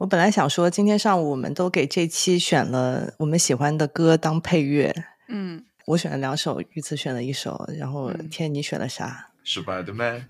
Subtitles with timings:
[0.00, 4.94] 我本来想说，今天上午我们都给这期选了我们喜欢的歌当配乐。
[5.28, 9.28] 嗯，我选了两首，玉慈选了一首，然后嗯天你选了啥？
[9.44, 10.24] 失败的妹。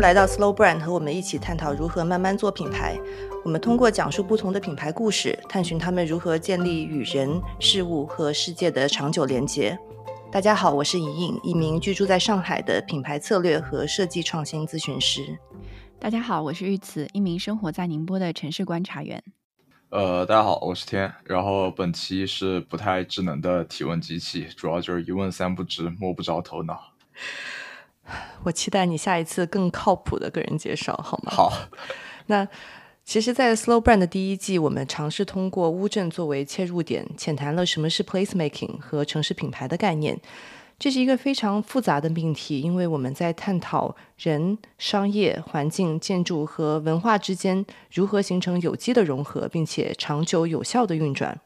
[0.00, 2.98] 来到 Slow Brand，和我们一起探讨如何慢慢做品牌。
[3.44, 9.78] 我们通过讲述不同的品牌故事，探寻他们如何建立与人、事物和世界的长久连接。
[10.32, 15.38] 大家好，我是莹莹，一名居住在上海的品牌策略和设计创新咨询师。
[15.98, 19.22] 大家好，我是玉慈，一名生活在宁波的城市观察员。
[19.90, 21.12] 呃，大家好，我是天。
[21.24, 26.80] 然后本期是不太智能的提问机器，主要就是一问三不知，摸不着头脑。
[28.42, 31.32] 我期待你下一次更靠谱的个人介绍，好吗？
[31.32, 31.52] 好，
[32.26, 32.46] 那
[33.04, 40.20] 其实，在 Slow Brand 的第一季，我们尝试通过乌镇作为切入点，浅谈了什么是 place making 和城市品牌的概念。
[40.78, 51.38] 这是一个非常复杂的命题，因为我们在探讨人、商业、环境、建筑和文化之间如何形成有机的融合，并且长久有效的运转。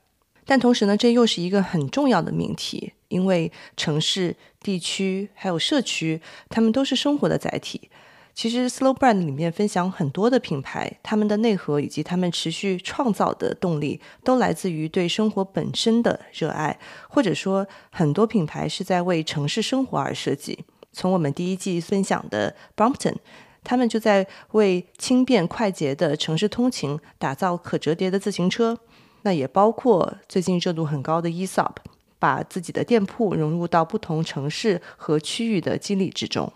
[0.45, 7.89] 但同时呢，这又是一个很重要的命题，因为城市、地区还有社区，它们都是生活的载体。
[8.35, 16.77] 其实，Slow Brand 里面分享很多的品牌，他们的内核以及他们持续创造的动力，都来自于对生活本身的热爱，
[17.09, 20.65] 或者说，很多品牌是在为城市生活而设计。
[20.93, 23.15] 从我们第一季分享的 Brompton，
[23.63, 28.77] 他们就在为轻便快捷的城市通勤打造可折叠的自行车。
[29.23, 31.77] 那也包括最近热度很高的 ESOP，
[32.19, 36.53] 把自己的店铺融入到不同城市和区域的经历之中。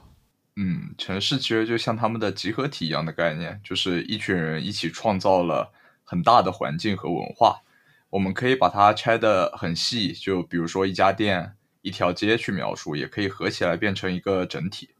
[0.56, 7.62] 嗯，城市其实就像他们的集合体一样的概念，就是一群人一起创造了很大的环境和文化。
[8.10, 14.90] 我们可以把它拆得很细，就比如说一家店、一条街去描述，也可以合起来变成一个整体。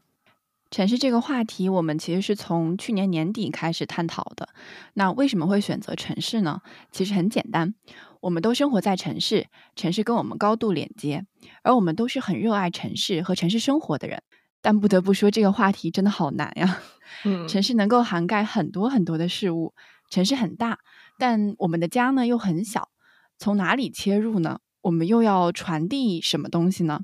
[0.71, 4.49] 城市这个话题，我们其实是从去年年底开始探讨的。
[4.93, 6.61] 那为什么会选择城市呢？
[6.91, 7.73] 其实很简单，
[8.21, 11.25] 我们都生活在城市，城市跟我们高度连接，
[11.63, 14.23] 而我们都是很热爱城市和城市生活的人。
[14.61, 16.79] 但不得不说，这个话题真的好难呀。
[17.23, 19.73] 嗯城市能够涵盖很多很多的事物，
[20.09, 20.79] 城市很大，
[21.17, 22.89] 但我们的家呢又很小，
[23.37, 24.59] 从哪里切入呢？
[24.81, 27.01] 我们又要传递什么东西呢？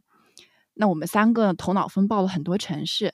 [0.73, 3.13] 那我们三个头脑风暴了很多城市，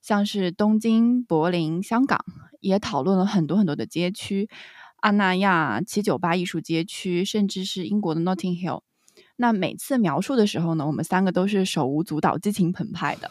[0.00, 2.24] 像是东京、柏林、香港，
[2.60, 4.48] 也讨论了很多很多的街区，
[5.02, 8.82] 阿那亚、七九八艺术街区，甚至是英国的 Notting Hill。
[9.34, 13.28] 那每次描述的时候呢，我们三个都是手舞足蹈、激情澎湃的。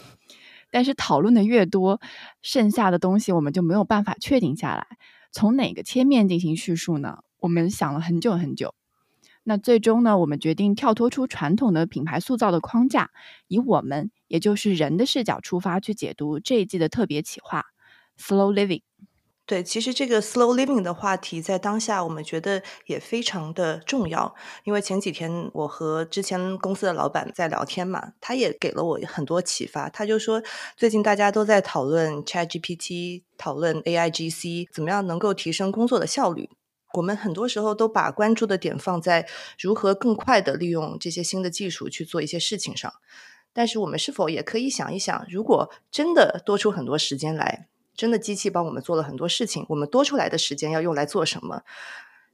[0.69, 2.01] 但是讨论的越多，
[2.41, 4.85] 剩下的东西我们就没有办法确定下来，
[5.31, 7.19] 从哪个切面进行叙述呢？
[7.39, 8.75] 我们想了很久很久。
[9.43, 13.11] 那最终呢，我们决定跳脱出传统的品牌塑造的框架，
[13.47, 17.67] 以我们也就是人的视角出发去解读这一季的特别企划
[18.19, 18.81] “Slow Living”。
[19.51, 24.33] 对，其实这个 slow living 的话题在当下，我们觉得也非常的重要。
[24.63, 29.89] 因为前几天我和之前公司的老板在聊天嘛，他也给了我很多启发。
[29.89, 30.41] 他就说，
[30.77, 36.49] 最近大家都在讨论 ChatGPT，讨论 AIGC，怎么样能够提升工作的效率。
[36.93, 39.27] 我们很多时候都把关注的点放在
[39.59, 42.93] 如何更快的利用这些新的技术去做一些事情上。
[43.51, 51.63] 但是我们是否也可以想一想，如果真的多出很多时间来，真的机器帮我们做了很多事情，我们多出来的时间要用来做什么？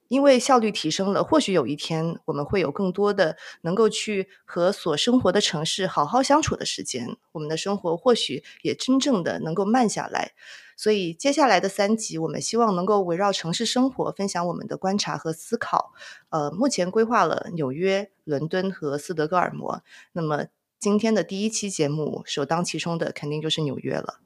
[0.08, 10.32] 因为效率提升了，或许有一天我们会有更多的能够去和所生活的城市好好相处的时间，我们的生活或许也真正的能够慢下来。
[10.78, 15.92] 所以接下来的三集，我们希望能够围绕城市生活分享我们的观察和思考。
[16.30, 19.84] 呃，目前规划了纽约、伦敦和斯德哥尔摩。
[20.14, 20.46] 那么
[20.80, 24.20] 今天的第一期节目，首当其冲的肯定就是纽约了。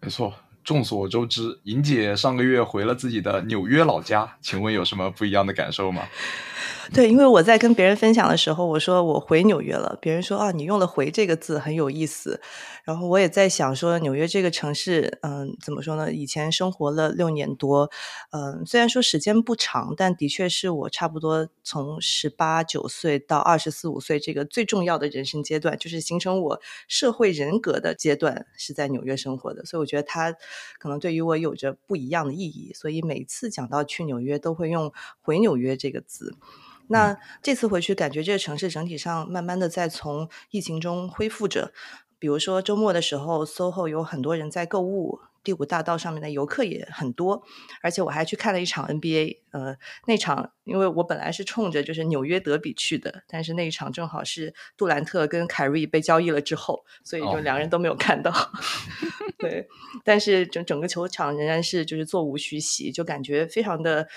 [0.00, 6.02] 没错，众所周知，莹姐上个月回了自己的纽约老家，请问有什么不一样的感受吗？
[6.92, 12.40] 对，因为我在跟别人分享的时候，我说我回纽约了，别人说啊，你用了“回”这个字很有意思。
[12.84, 16.12] 然后我也在想说，纽约这个城市，嗯，怎么说呢？
[16.12, 17.90] 以前生活了六年多，
[18.30, 29.64] 嗯，虽然说时间不长，但的确是我差不多从十八九岁到二十四五岁这个最重要的人生阶段，就是形成我社会人格的阶段，是在纽约生活的。
[29.64, 30.36] 所以我觉得它
[30.78, 32.72] 可能对于我有着不一样的意义。
[32.74, 34.92] 所以每次讲到去纽约，都会用
[35.22, 36.36] “回纽约”这个字。
[36.86, 41.72] 那这次回去，感觉这个城市整体上慢慢的在从疫情中恢复着。
[42.24, 47.42] 比如说周末的时候，SOHO 有很多人在购物，第五大道上面的游客也很多，
[47.82, 49.76] 而且我还去看了一场 NBA，呃，
[50.06, 58.32] 那场因为我本来是冲着就是纽约德比去的，但是那一场正好是杜兰特跟凯瑞被交易了之后，所以就两个人都没有看到。
[59.36, 59.68] 对，
[60.02, 64.08] 但是整整个球场仍然是就是座无虚席，就感觉非常的。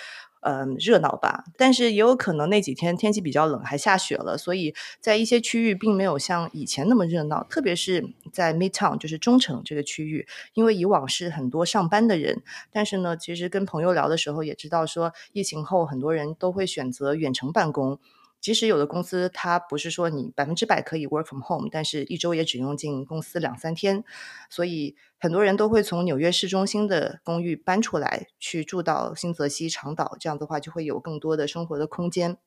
[0.42, 7.44] 嗯，热闹吧，但是也有可能那几天天气比较冷，还下雪了，所以在一些区域并没有像以前那么热闹。
[7.50, 12.42] 特别是在 Midtown，就是中城这个区域，因为以往是很多上班的人，
[12.72, 18.00] 但是呢，其实跟朋友聊的时候也知道，说疫情后很多人都会选择远程办公。
[18.48, 24.06] 即使有的公司它不是说你百分之百可以 work from home，但是一周也只用进公司两三天，
[24.50, 32.38] 所以很多人都会从纽约市中心的公寓搬出来，去住到新泽西长岛，这样的话就会有更多的生活的空间。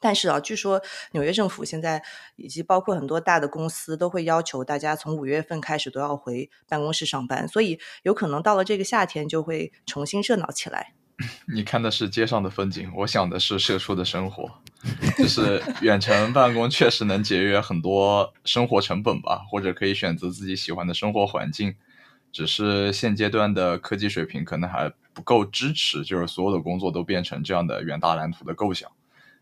[0.00, 0.82] 但是啊，据说
[1.12, 2.02] 纽约政府现在
[2.34, 10.97] 以及包括很多大的公司都会要求大家从五月份开始都要回办公室上班，所以有可能到了这个夏天就会重新热闹起来。
[11.52, 14.50] 你看的是街上的风景，我想的是社畜的生活。
[15.16, 21.74] 就是远程办公确实能节约很多生活成本吧，或者可以选择自己喜欢的生活环境。
[22.30, 28.88] 只是现阶段的科技水平可能还不够支持，就是所有的工作都变成这样的远大蓝图的构想。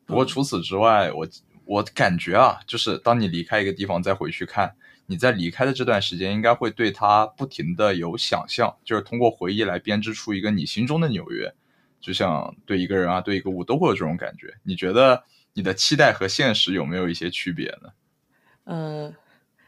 [0.07, 1.29] 不过除此之外，我
[1.67, 4.73] 我感觉啊，就是当你离开一个地方再回去看，
[5.07, 11.53] 你在离开的这段时间，应该会对它不停的有想象，就是通过回忆来编织出一个你心中的纽约。
[12.01, 14.55] 就像对一个人啊，对一个物都会有这种感觉。
[14.63, 17.91] 你觉得你的期待和现实有没有一些区别呢？
[18.65, 19.15] 嗯，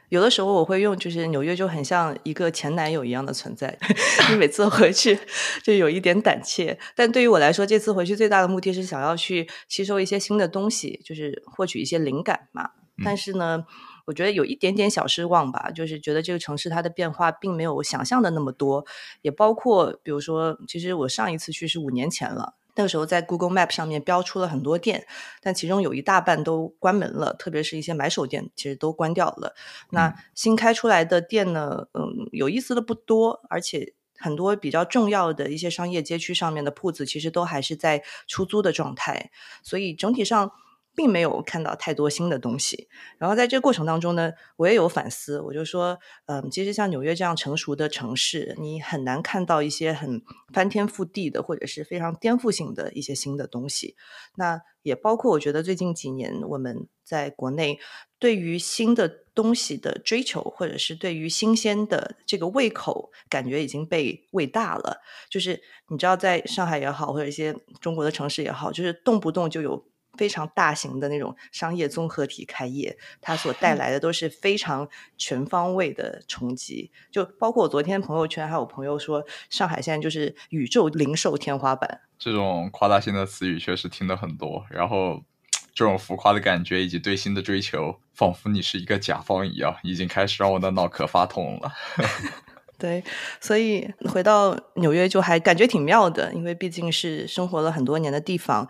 [0.08, 3.78] 有的时候我会用，就是纽约就很像一个前男友一样的存在。
[4.30, 5.18] 你每次回去
[5.62, 12.70] 就有一点胆怯，但对于我来说，这次回去最大的目的是想要去吸收一些新的东西，就是获取一些灵感嘛。
[13.04, 13.64] 但是呢。
[14.08, 18.86] 我觉得有一点点小失望吧，就是觉得这个城市它的变化并没有想象的那么多，
[19.20, 25.06] 也包括比如说，其实我上一次去是五年前了，那个时候在 Google Map 上面标出了很多店，
[25.42, 29.54] 但其中有一大半都关门了，特别是一些买手店，其实都关掉了。
[29.90, 39.30] 那新开出来的店呢，嗯，有意思的不多，而且很多比较重要的一些商业街区上面的铺子，其实都还是在出租的状态，
[39.62, 40.50] 所以整体上。
[40.98, 45.40] 并没有看到太多新的东西，然后在这个过程当中呢，我也有反思。
[45.40, 45.96] 我就说，
[46.26, 50.20] 嗯，其实像纽约这样成熟的城市，你很难看到一些很
[50.52, 53.94] 翻天覆地的，或者是非常颠覆性的一些新的东西。
[54.34, 57.78] 那也包括我觉得最近几年我们在国内
[58.18, 65.00] 对于新的东西的追求，或者是对于新鲜的这个胃口，感觉已经被喂大了。
[65.30, 69.86] 就是你知道，在上海也好，或者一些中国的城市也好，就是动不动就有。
[70.18, 74.86] 非常大型的那种商业综合体开业，它所带来的都是非常
[75.16, 76.90] 全方位的冲击。
[77.10, 82.00] 就包括我昨天朋友圈还有朋友说，上海现在就是宇宙零售天花板。
[82.18, 85.22] 这种夸大性的词语确实听得很多，然后
[85.72, 91.72] 这种浮夸的感觉以及对新的追求，仿佛你是一个甲方一样，已经开始让我的脑壳发痛了。
[92.76, 93.02] 对，
[93.40, 98.68] 所以回到纽约就还感觉挺妙的，因为毕竟是生活了很多年的地方。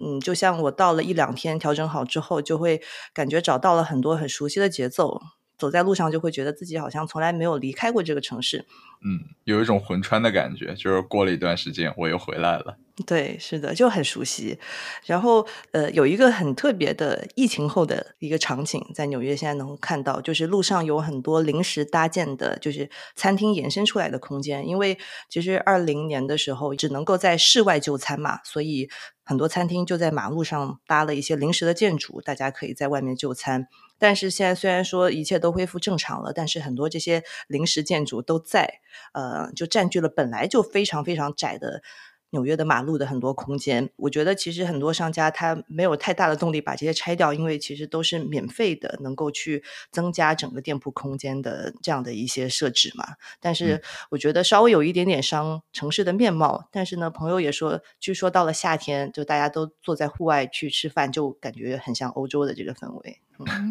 [0.00, 2.80] 嗯，就像我到了一两天调整好之后，就会
[3.12, 5.20] 感觉找到了很多很熟悉的节奏，
[5.56, 8.64] 走在路上就会觉得自己好像从来没有离开过这个城市。
[9.04, 12.76] 嗯，有一种魂穿的感觉，就是过了一段时间我又回来了。
[13.06, 14.58] 对，是的，就很熟悉。
[15.04, 24.66] 然后，呃，有一个很特别的疫情后的一个场景，在纽约现在能看到，就是路上有很多临时搭建的，就是餐厅延伸出来的空间。
[24.66, 28.90] 因为其实二零年的时候只能够在室外就餐嘛，所以
[29.24, 33.68] 很多餐厅就在马路上搭了一些临时的建筑，大家可以在外面就餐。
[34.00, 38.80] 但是现在虽然说一切都恢复正常了，但是很多这些临时建筑都在，
[39.12, 41.82] 呃，就占据了本来就非常非常窄的。
[42.30, 53.04] 纽约的马路的很多空间，我觉得其实很多商家他没有太大的动力把这些拆掉，因为其实都是免费的，能够去增加整个店铺空间的这样的一些设置嘛。
[53.40, 56.68] 但是我觉得稍微有一点点伤城市的面貌。
[56.70, 63.20] 但是呢，朋友也说，据说到了夏天，就大家都坐在户外去吃饭，就感觉很像欧洲的这个氛围。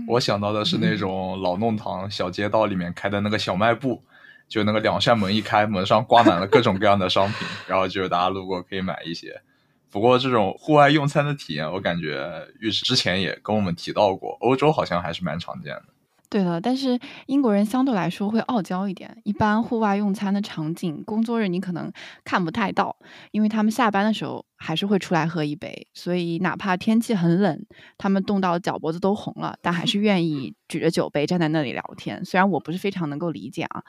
[0.07, 4.03] 我想到的是那种老弄堂、小街道里面开的那个小卖部。
[4.47, 9.41] 就那个两扇门一开，门上挂满了各种各样的商品，然后就大家路过可以买一些。
[9.89, 15.83] 不过这种户外用餐的体验，我感觉玉石之前也跟我们提到过，欧洲好像还是蛮常见的。
[16.29, 21.89] 对的，但是英国人相对来说会傲娇一点，一般户外用餐的场景，工作日你可能
[22.25, 22.97] 看不太到，
[23.31, 27.65] 因为他们下班的时候还是会出来喝一杯，所以哪怕天气很冷，
[27.97, 32.25] 他们冻到脚脖子都红了，但还是愿意 举着酒杯站在那里聊天。
[32.25, 33.81] 虽然我不是非常能够理解啊，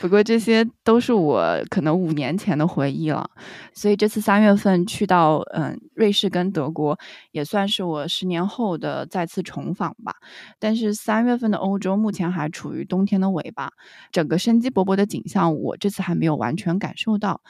[0.00, 3.30] 不过这些都是我可能五年前的回忆了。
[3.72, 6.98] 所以这次三月份去到嗯瑞士跟德国，
[7.30, 10.16] 也算是我十年后的再次重访吧。
[10.58, 13.70] 但是三月份的欧洲目前还处于冬天的尾巴，
[14.10, 17.40] 整个生机勃勃的景象，我这次还没有完全感受到。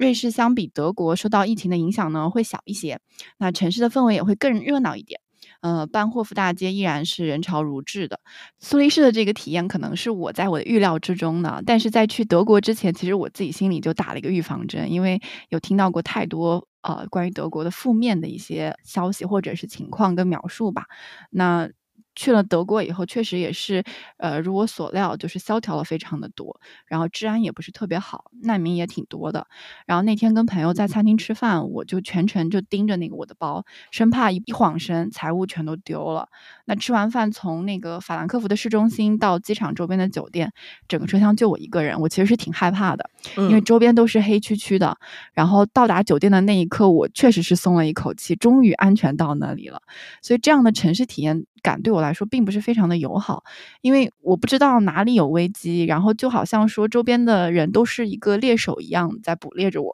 [0.00, 2.98] 瑞士相比德国受到疫情的影响呢，会小一些，
[3.36, 5.20] 那城市的氛围也会更热闹一点。
[5.60, 8.18] 呃，班霍夫大街依然是人潮如织的。
[8.60, 20.86] 苏黎世的这个体验可能是我在我的预料之中呢，但是在去德国之前，其实我自己心里就打了一个预防针，因为有听到过太多呃关于德国的负面的一些消息或者是情况跟描述吧。
[21.28, 21.68] 那
[22.16, 23.82] 去了德国以后，确实也是，
[24.18, 29.46] 呃，如我所料，就是萧条了非常的多，然后治安也不是特别好，难民也挺多的。
[29.86, 36.28] 然后那天跟朋友在餐厅吃饭，我就全程就盯着那个我的包，生怕一一晃神财物全都丢了。
[36.64, 40.52] 那吃完饭从那个法兰克福的市中心到机场周边的酒店，
[40.88, 44.96] 整个车厢就我一个人，我其实是挺害怕的，因为周边都是黑黢黢的。
[45.32, 49.80] 然后到达酒店的那一刻，我确实是松了一口气，终于安全到那里了。
[50.20, 51.44] 所以这样的城市体验。
[51.62, 53.44] 感对我来说并不是非常的友好，
[53.80, 59.92] 因为我不知道哪里有危机，然后就好像说周边的人都是一个猎手一样在捕猎着我。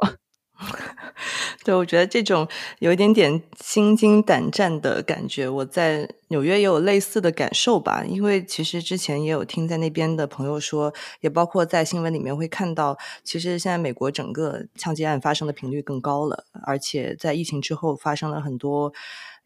[1.64, 8.02] 对，我觉得这种有一点点心惊胆战的感觉，我在纽约也有类似的感受吧。
[8.08, 18.94] 因为其实之前也有听在那边的朋友说，也包括在新闻里面会看到，其实现在美国整个枪击案发生的频率更高了，而且在疫情之后发生了很多。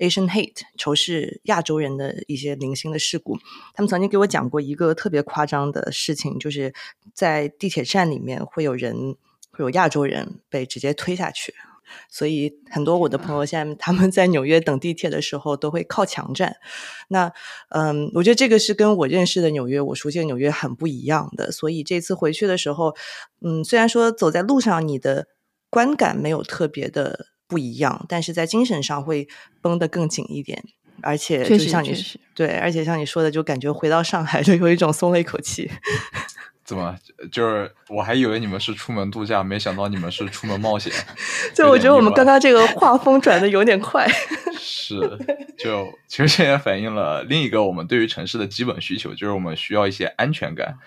[0.00, 3.38] Asian hate 仇视亚洲人的一些零星的事故，
[3.75, 6.73] 他们曾经给我讲过一个特别夸张的事情，就是
[7.12, 9.16] 在地铁站里面会有人
[9.50, 11.52] 会有亚洲人被直接推下去，
[12.09, 16.57] 所以很多我的朋友现在他们在纽约等地铁的时候都会靠墙站。
[17.09, 17.30] 那
[17.69, 21.52] 嗯，我觉得这个是跟我认识的纽约、我熟悉的纽约很不一样的。
[21.52, 22.97] 所以这次回去的时候，
[23.42, 25.28] 嗯，虽然说走在路上你的
[25.69, 27.26] 观感没有特别的。
[27.50, 29.26] 不一样，但是在精神上会
[29.61, 30.62] 绷得更紧一点，
[31.02, 31.92] 而且就像你
[32.35, 35.69] 对，而且像你说的，就感觉回到上海就有一种松了一口气。
[36.64, 36.97] 怎么？
[37.33, 40.92] 就是我还以为你们是出门度假，没想到你们是出门冒险。
[41.52, 44.07] 就我觉得我们刚刚这个 画风转的有点快。
[44.57, 45.00] 是，
[45.59, 50.78] 就其实这也反映了另一个我们对于城市的基本需求，就是我们需要一些安全感。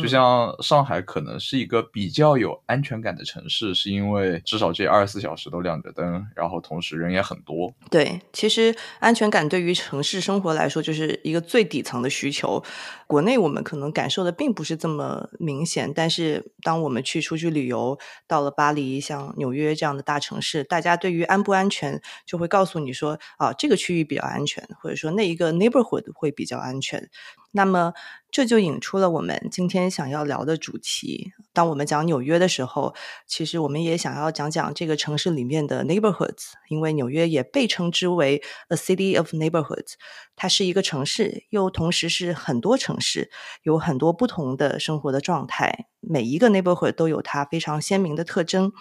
[0.00, 7.72] 就像上海可能是一个比较有安全感的城市，是因为至少这二十四小时都亮着灯，然后同时人也很多。
[7.90, 12.62] 对，其实安全感对于城市生活来说就是一个最底层的需求。
[13.06, 17.96] 国内我们可能感受的并不是这么明显，但是当我们去出去旅游，
[18.26, 27.08] 到了巴黎、像纽约这样的大城市，大家对于安不安全就会告诉你说啊，这个区域比较安全，或者说那一个 neighborhood 会比较安全。
[27.52, 27.92] 那么
[28.34, 31.32] 这就引出了我们今天想要聊的主题。
[31.52, 32.92] 当我们讲纽约的时候，
[33.28, 39.92] 其实我们也想要讲讲这个城市里面的 neighborhoods，因为纽约也被称之为 a city of neighborhoods。
[40.34, 43.30] 它是一个城市，又同时是很多城市，
[43.62, 45.86] 有很多不同的生活的状态。
[46.00, 48.72] 每一个 neighborhood 都有它非常鲜明的特征。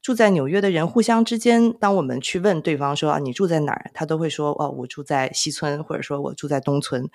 [0.00, 3.90] 住在纽约的人互相之间，当我们去问对方说啊，你住在哪儿？
[3.92, 7.10] 他都会说哦，我住在西村，或者说我住在东村。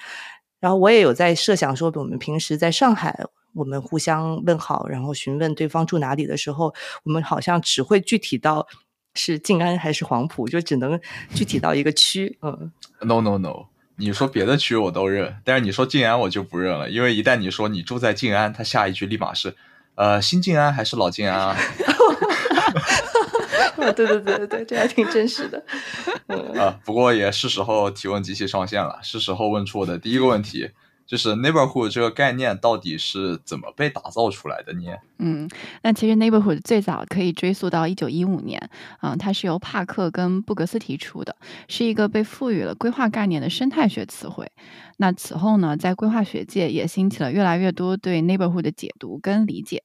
[0.66, 3.16] 然后我也有在设想说，我们平时在上海，
[3.54, 8.66] 我们互相问好，然后询问对方住哪里的时候，我们好像只会具体到
[9.14, 11.00] 是静安还是黄埔，就只能
[11.36, 12.40] 具体到一个区。
[12.42, 13.68] 嗯，no no no，
[13.98, 19.56] 你说别的区我都认，但是你说静安我就不认了，因为一旦你说你住在静安，他下一句立马是，
[19.94, 21.56] 呃，新静安还是老静安啊？
[23.94, 25.64] 对对对对对，这还挺真实的。
[26.60, 30.70] 啊，不过也是时候提问机器上线了，是时候问出我的第一个问题，
[31.06, 34.98] 就是 neighborhood 这个概念到底是怎么被打造出来的呢？
[35.20, 35.50] 嗯，
[35.84, 41.36] 那其实 neighborhood 最早可以追溯到一九一五年，啊，它是由帕克跟布格斯提出的，
[41.68, 44.52] 是一个被赋予了规划概念的生态学词汇。
[44.98, 49.84] 那此后呢，在规划学界也兴起了越来越多对 neighborhood 的解读跟理解。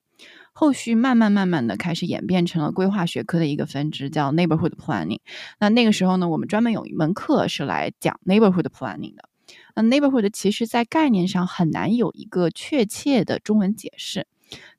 [0.60, 5.20] 后续慢慢慢慢的开始演变成了规划学科的一个分支，叫 neighborhood planning。
[5.58, 9.26] 那那个时候呢，我们专门有一门课是来讲 neighborhood planning 的。
[9.74, 14.26] 那 neighborhood 其实在概念上很难有一个确切的中文解释。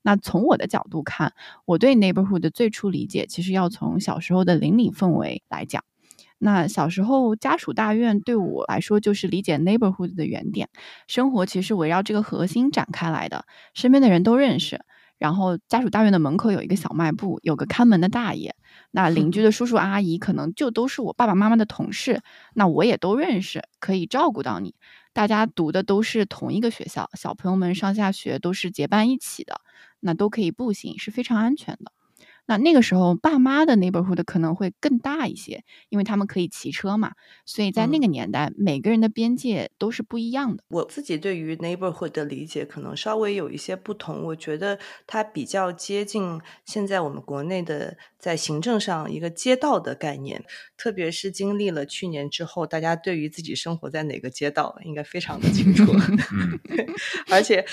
[0.03, 1.33] 那从我的角度看，
[1.65, 5.83] 我对 neighborhood 的最初理解，其实要从小时候的邻里氛围来讲。
[6.37, 10.69] 那小时候家属大院对我来说就是理解 neighborhood 的原点，
[11.07, 14.79] 生活其实围绕这个核心展开来的，身边的人都认识。
[15.21, 18.55] 然后家属大院的门口有一个小卖部，有个看门的大爷，
[18.89, 22.23] 那邻居的叔叔阿姨可能就都是我爸爸妈妈的同事，
[22.55, 24.73] 那我也都认识，可以照顾到你。
[25.13, 29.61] 大家读的都是同一个学校，小朋友们上下学都是结伴一起的，
[29.99, 31.91] 那都可以步行，是非常安全的。
[32.45, 37.13] 那那个时候，爸妈的 neighborhood 可能会更大一些，因为他们可以骑车嘛。
[37.45, 40.63] 所以在那个年代，每个人的边界都是不一样的。
[40.69, 44.23] 我自己对于 neighborhood 的理解可能稍微有一些不同。
[44.25, 50.43] 我觉得它比较接近现在我们国内的在行政上一个街道的概念。
[50.81, 55.93] 特别是经历了去年之后，大家对于自己生活在哪个街道应该非常的清楚。
[57.29, 57.63] 而且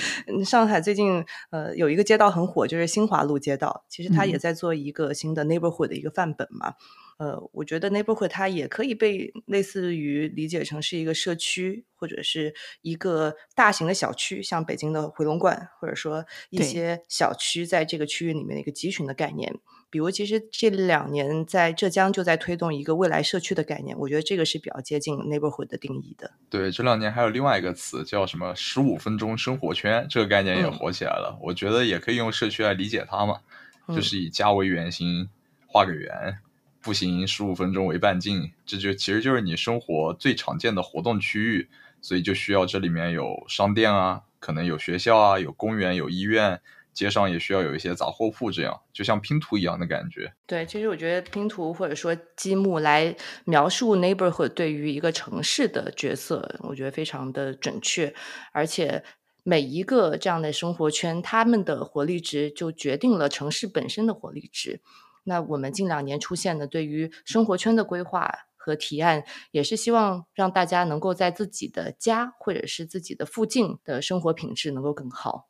[0.45, 3.87] 上海最近呃有一个街道很火，就是新华路街道。
[3.89, 4.53] 其实它也在。
[4.59, 6.75] 做一个新的 neighborhood 的一个范本嘛，
[7.19, 19.55] 呃，我觉得 neighborhood 它也可以被类似于理解成是一个社区或者是一个大型的小区，像北京的回龙观，或者说一些小区在这个区域里面的一个集群的概念。
[19.91, 26.31] 比如，其实这两年在浙江就在推动一个未来社区的概念，我觉得这个是比较接近 neighborhood 的定义的。
[26.51, 31.39] 对，这两年还有另外一个词叫什么“十五分钟生活圈”，这个概念也火起来了。
[31.43, 33.41] 我觉得也可以用社区来理解它嘛。
[33.89, 35.31] 就是以家为圆心，
[35.67, 36.41] 画个圆，
[36.83, 41.69] 步行十五分钟为半径，这就其实就是你生活最常见的活动区域，
[42.03, 46.61] 所以就需要这里面有商店啊，可能有学校啊，有公园，有医院，
[46.99, 50.33] 街上也需要有一些杂货铺，这样就像拼图一样的感觉。
[50.47, 53.15] 对，其实我觉得拼图或者说积木来
[53.45, 58.13] 描述 neighborhood 对于一个城市的角色，我觉得非常的准确，
[58.53, 59.05] 而且。
[59.45, 64.83] 每一个这样的生活圈，他们的活力值就决定了城市本身的活力值。
[65.25, 75.49] 那我们近两年出现的对于生活圈的规划和提案，也是希望让大家能够在自己的家或者是自己的附近的生活品质能够更好。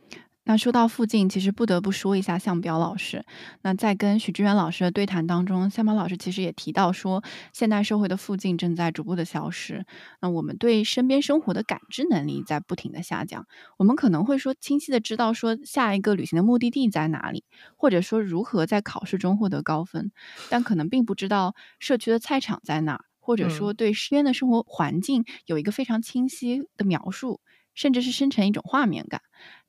[0.48, 3.22] 那说到附近，其实不得不说一下向彪老师。
[3.60, 9.84] 那在跟许志远老师的对谈当中，向彪老师其实也提到说，现代社会的附近正在逐步的消失。
[10.22, 13.46] 那我们对身边生活的感知能力在不停的下降。
[13.76, 17.44] 我们可能会说清晰的知道说下一个旅行的目的地在哪里，
[17.76, 20.12] 或者说如何在考试中获得高分，
[20.48, 27.42] 但可能并不知道社区的菜场在哪儿，或者说对身边的生活环境有一个非常清晰的描述，
[27.74, 29.20] 甚至是生成一种画面感。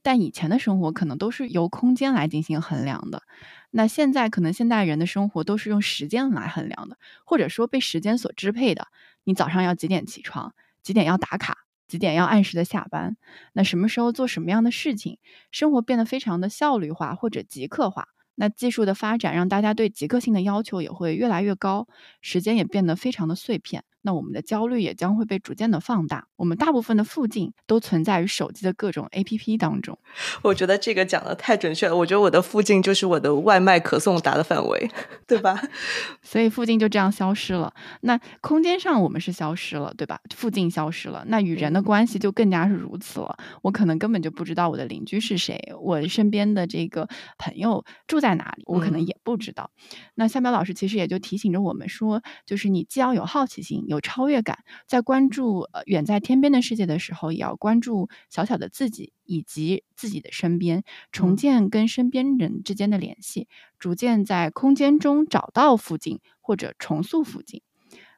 [0.02, 3.24] 但以前的生活可能都是由空间来进行衡量的，
[3.72, 8.88] 那现在可能现代人的生活都是用时间来衡量的，或者说被时间所支配的。
[9.24, 10.54] 你早上要几点起床？
[10.82, 11.58] 几点要打卡？
[11.88, 13.18] 几点要按时的下班？
[13.54, 15.20] 那什么时候做什么样的事情？
[15.52, 18.08] 生活变得非常的效率化或者极客化。
[18.36, 21.88] 那技术的发展让大家对极客性的要求也会越来越高，
[22.22, 23.84] 时间也变得非常的碎片。
[24.02, 26.28] 那我们的焦虑也将会被逐渐的放大。
[26.36, 29.98] 我们大部分的附近都存在于手机的各种 APP 当中。
[30.44, 31.96] 我觉得这个讲的太准确了。
[31.96, 34.90] 我觉得我的附近就是我的外卖可送达的范围，
[35.28, 35.62] 对吧？
[36.24, 37.74] 所以附近就这样消失了。
[38.02, 40.20] 那空间上我们是消失了，对吧？
[40.36, 43.38] 附近消失了，那与人的关系就更加是如此了。
[43.62, 47.08] 我可能根本就不知道我的邻居是谁，我身边的这个
[47.38, 49.70] 朋友住在哪里，我可能也不知道。
[50.16, 53.86] 那夏苗老师其实也就提醒着我们说，就是你既要有好奇心。
[53.90, 63.48] 有超越感，在关注呃远在天边的世界的时候，也要关注小小的自己以及自己的身边，重建跟身边人之间的联系，
[63.80, 67.64] 逐渐在空间中找到附近或者重塑附近。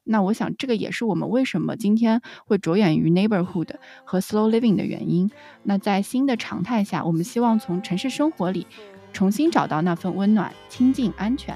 [0.03, 3.69] 那我想，这个也是我们为什么今天会着眼于 neighborhood
[4.03, 5.31] 和 slow living 的原因。
[5.63, 8.67] 那在新的常态下，我们希望从城市生活里
[9.13, 11.55] 重新找到那份温暖、亲近、安全，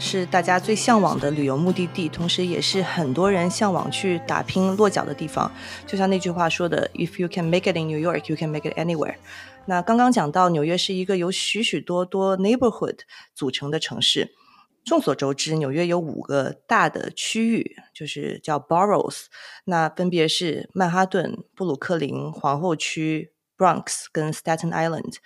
[0.00, 5.52] 是大家最向往的旅游目的地，同时也是很多人向往去打拼落脚的地方。
[5.86, 9.16] 就像那句话说的：“If you can make it in New York, you can make it anywhere。”
[9.66, 13.00] 那刚刚讲到，纽约是一个由许许多多 neighborhood
[13.34, 14.34] 组成的城市。
[14.82, 19.26] 众所周知，纽约有五个大的区域，就是叫 boroughs，
[19.66, 25.16] 那分别是曼哈顿、布鲁克林、皇后区、Bronx 跟 Staten Island。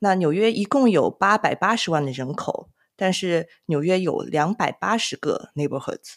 [0.00, 2.68] 那纽约一共有八百八十万的人口。
[2.98, 6.16] 但是纽约有两百八十个 neighborhoods，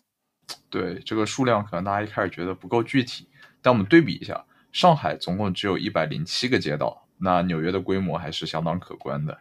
[0.69, 3.29] 对这个数量可能大家一开始觉得不够具体，
[3.61, 9.37] 但我们对比一下，上海总共只有一百零七个街道，那纽约的规模还是相当可观的。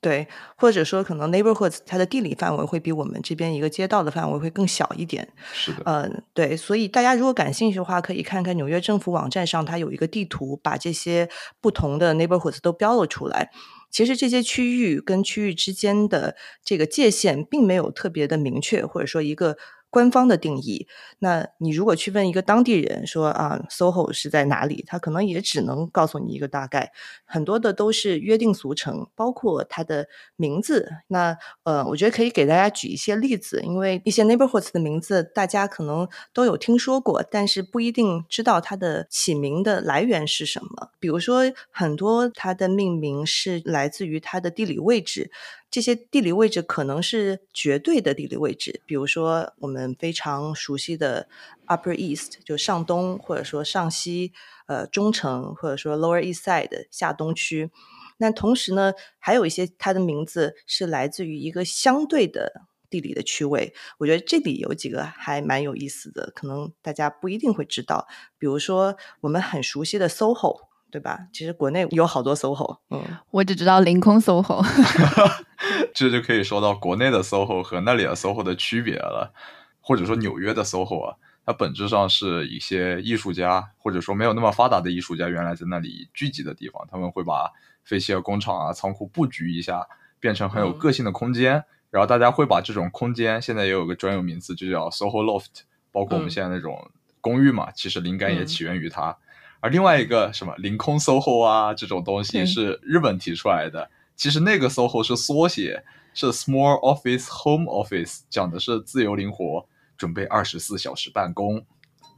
[0.00, 5.28] 对，或者说可能 neighborhoods 它的地理范围会比我们这边一个街道的范围会更小一点。
[5.52, 11.28] 是的，嗯，对，所以大家如果感兴趣的话，可以看看纽约政府网站上，它有一个地图，把这些
[11.60, 13.50] 不同的 neighborhoods 都标了出来。
[13.90, 19.56] 其实这些区域跟区域之间的这个界限并没有特别的明确，或者说一个。
[19.90, 20.86] 官方的定义，
[21.18, 26.92] 那你如果去问一个当地人说啊，SOHO 是在哪里，他可能也只能告诉你一个大概。
[27.24, 30.88] 很多的都是约定俗成，包括它的名字。
[31.08, 40.90] 那呃，我觉得可以给大家举一些例子，因为一些 neighborhoods 的名字大家可能都有听说过，但是不一定知道它的起名的来源是什么。
[41.00, 45.30] 比如说，很多它的命名是来自于它的地理位置。
[45.70, 51.28] 这些地理位置可能是绝对的地理位置，比如说我们非常熟悉的
[51.66, 54.32] Upper East，就上东，或者说上西，
[54.66, 57.70] 呃，中城，或者说 Lower East Side 下东区。
[58.16, 63.72] 那同时呢，还有一些它的名字是来自于一个相对的地理的区位。
[63.98, 68.08] 我觉得这里有几个还蛮有意思的，可能大家不一定会知道。
[68.38, 70.69] 比如说我们很熟悉的 SOHO。
[70.90, 71.18] 对吧？
[71.32, 73.00] 其实国内有好多 SOHO，嗯，
[73.30, 74.64] 我只知道凌空 SOHO，
[75.94, 79.32] 这就可以说到国内的 SOHO 和那里的 SOHO 的区别了，
[79.80, 87.50] 或者说纽约的 SOHO 啊，它本质上是一些艺术家，或者说没有那么发达的艺术家原来在那里聚集的地方，他们会把
[87.84, 89.86] 废弃的工厂啊、仓库布局一下，
[90.18, 99.16] 变成很有个性的空间，然后大家会把这种空间现在也有个专有名词，就叫 SOHO Loft，包括我们现在那种公寓嘛，其实灵感也起源于它。
[99.60, 103.90] 而另外一个什么凌空 SOHO 啊，这种东西是日本提出来的。
[104.16, 111.64] 其实那个 SOHO 是缩写，是 Small Office Home Office，讲的是自由灵活，准备二十四小时办公。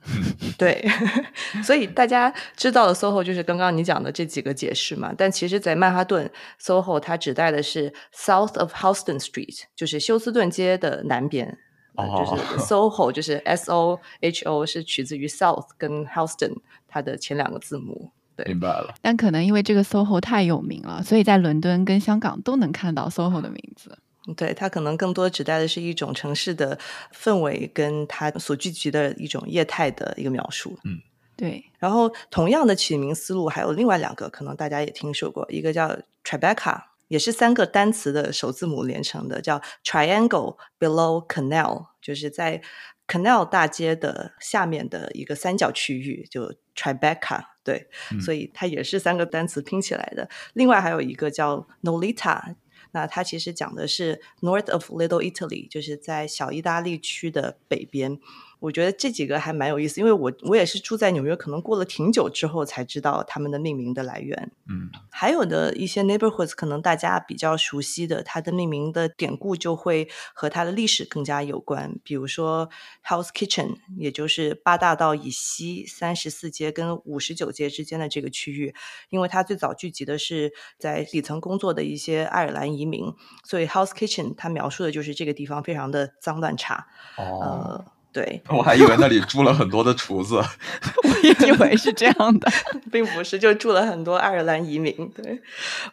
[0.59, 0.85] 对，
[1.63, 5.15] 所以大家知道的 SOHO 就是刚刚你讲的这几个解释嘛。
[5.17, 6.29] 但其实，在曼哈顿
[6.61, 11.59] SOHO 它指代的是 South of Houston Street，就是休斯顿街的南边。
[11.95, 16.57] 就是 SOHO，就是 S O H O，是取自于 South 跟 Houston
[16.93, 18.13] 它的前两个字母。
[18.37, 18.95] 对，明白了。
[19.01, 23.99] 但可能因为这个 SOHO 太有名了，所以在伦敦跟香港都能看到 SOHO 的名字。
[24.37, 26.79] 对，它可能更多指代的是一种城市的
[27.15, 30.79] 氛围，跟它所聚集的一种业态的一个描述。
[30.85, 31.01] 嗯，
[31.37, 31.65] 对。
[31.79, 36.83] 然后，同样的起名思路还有另外两个，可能大家也听说过，一个叫 Tribeca。
[37.09, 42.63] 也是三个单词的首字母连成的，叫 Triangle Below Canal，就是在
[43.07, 47.45] Canal 大街的下面的一个三角区域，就 Tribeca。
[47.65, 47.89] 对，
[48.21, 50.29] 所以它也是三个单词拼起来的。
[50.55, 52.57] 另外还有一个叫 Nolita，
[52.91, 58.19] 那它其实讲的是 North of Little Italy，就是在小意大利区的北边。
[58.63, 64.53] 我觉得这几个还蛮有意思，因为我我也是住在纽约，可能过了挺久之后才知道他们的命名的来源。
[64.69, 71.99] 嗯，还有的一些 neighborhoods 可能大家比较熟悉的，它的命名的典故就会和它的历史更加有关。
[72.05, 72.71] 比如说
[73.05, 78.73] House Kitchen，也就是八大道以西三十四街跟五十九街之间的这个区域，
[79.11, 86.87] 因为它最早聚集的是在底层工作的一些爱尔兰移民，所以 House Kitchen 它描述的就是这个地方非常的脏乱差。
[87.17, 87.85] 哦。
[88.13, 90.37] 对， 我还以为那里住了很多的厨子，
[91.05, 92.51] 我也以为是这样的，
[92.93, 94.93] 并不是，就住了很多爱尔兰移民。
[95.15, 95.41] 对，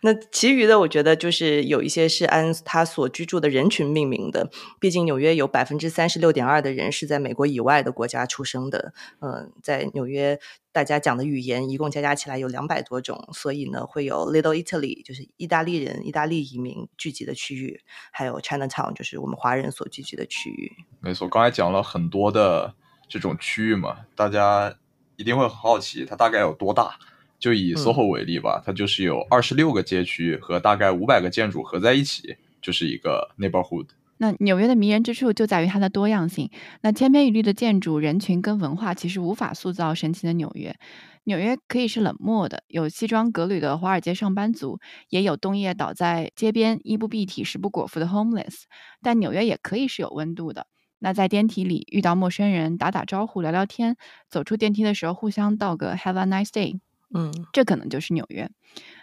[0.02, 8.94] 那其余的我觉得就是有一些是按他所居住的人群命名的，毕竟纽约有百分之三十六点二的人是在美国以外的国家出生的。
[9.22, 10.40] 嗯，在纽约。
[10.72, 20.72] 大家讲的语言一共加加起来有两百多种，所以呢，会有 Little Italy，就是意大利人、意大利移民聚集的区域，还有 Chinatown，就是我们华人所聚集的区域。
[21.00, 22.76] 没错，刚才讲了很多的
[23.08, 24.76] 这种区域嘛，大家
[25.16, 27.00] 一定会很好奇，它大概有多大？
[27.40, 33.88] 就以 SOHO 为例吧，它就是有二十六个街区和大概五百个建筑合在一起，就是一个 neighborhood。
[34.22, 36.52] 那纽约的迷人之处就在于它的多样性。
[36.82, 40.76] 那千篇一律的建筑、人群跟文化，其实无法塑造神奇的纽约。
[41.24, 44.80] 纽约可以是冷漠的，有西装革履的华尔街上班族，
[45.10, 48.64] 也有冬夜倒在街边、衣不蔽体、食不果腹的 homeless。
[49.02, 50.68] 但纽约也可以是有温度的。
[51.00, 53.94] 那在电梯里遇到陌生人，打打招呼、聊聊天；
[54.30, 56.80] 走出电梯的时候，互相道个 Have a nice day。
[57.14, 58.50] 嗯，这可能就是纽约。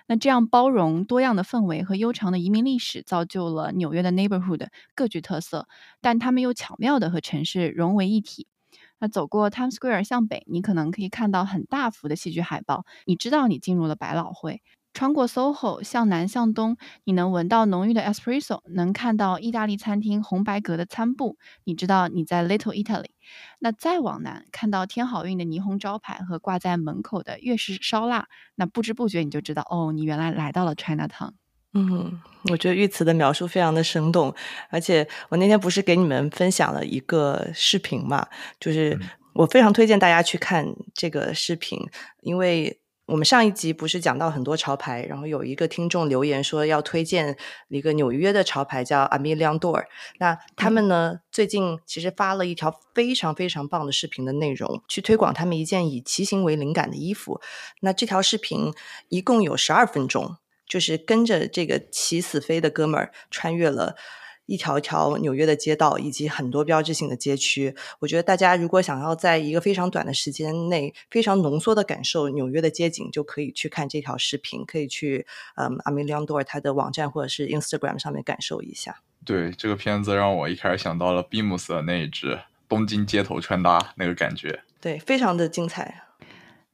[0.06, 5.66] 那这样包容多样的氛围和悠长的移民历史，造就了纽约的 neighborhood 各具特色，
[6.00, 8.46] 但他们又巧妙的和城市融为一体。
[8.98, 14.62] 那走过 Times Square 向北，你可能可以看到很大幅的戏剧海报，你知道你进入了百老汇。
[14.96, 23.10] 穿过 SOHO 向南向东，你能闻到浓郁的 espresso，能看到意大利餐厅红白格的餐布，你知道你在 Little Italy。
[23.58, 31.32] 那再往南，看到天好运的霓虹招牌和挂在门口的粤式烧腊，那不知不觉你就知道，哦，你原来来到了 China Town。
[31.74, 32.18] 嗯，
[32.50, 34.34] 我觉得玉慈的描述非常的生动，
[34.70, 38.26] 而且我那天不是给你们分享了一个视频嘛，
[38.58, 38.98] 就是
[39.34, 41.78] 我非常推荐大家去看这个视频，
[42.22, 47.36] 因为我们上一集不是讲到很多潮牌，然后有一个听众留言说要推荐
[47.68, 49.84] 一个纽约的潮牌叫 Amelian Door，
[50.18, 57.40] 那他们呢最近其实发了一条非常非常棒的视频的内容，去推广他们一件以骑行为灵感的衣服，
[57.80, 58.72] 那这条视频
[59.08, 60.36] 一共有十二分钟。
[60.68, 63.94] 就是跟着这个骑死飞的哥们儿，穿越了
[64.46, 67.74] 一条条纽约的街道以及很多标志性的街区。
[68.00, 79.00] 我觉得大家如果想要在一个非常短的时间内非常浓缩的感受纽约的街景，就可以去看这条视频，可以去嗯阿米利昂多尔他的网站或者是 Instagram 上面感受一下。
[79.24, 86.02] 对这个片子让我一开始想到了 Beams 的那一支东京街头穿搭那个感觉，对，非常的精彩。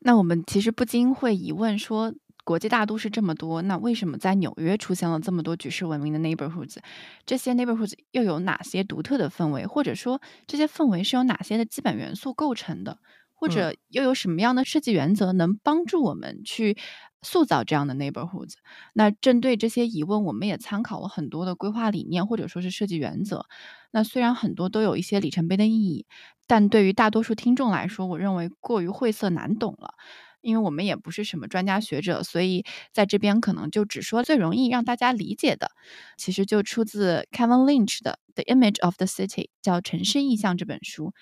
[0.00, 2.12] 那我们其实不禁会疑问说。
[2.44, 6.76] 国际大都市这么多，那为什么在纽约出现了这么多举世闻名的 neighborhoods？
[7.24, 9.66] 这些 neighborhoods 又有哪些独特的氛围？
[9.66, 12.98] 或者说，这些氛围是由哪些的基本元素构成的？
[13.34, 16.76] 或者又有什么样的设计原则能帮助我们去
[17.22, 18.52] 塑造这样的 neighborhoods？
[18.92, 23.46] 那针对这些疑问，我们也参考了很多的规划理念或者说是设计原则。
[23.90, 26.06] 那虽然很多都有一些里程碑的意义，
[26.46, 29.94] 但对于大多数听众来说，我认为过于晦涩难懂了。
[30.42, 35.70] 因为我们也不是什么专家学者，所以在这边可能就只说最容易让大家理解的。
[36.18, 41.14] 其实就出自 Kevin Lynch 的《The Image of the City》，叫《城市意象》这本书。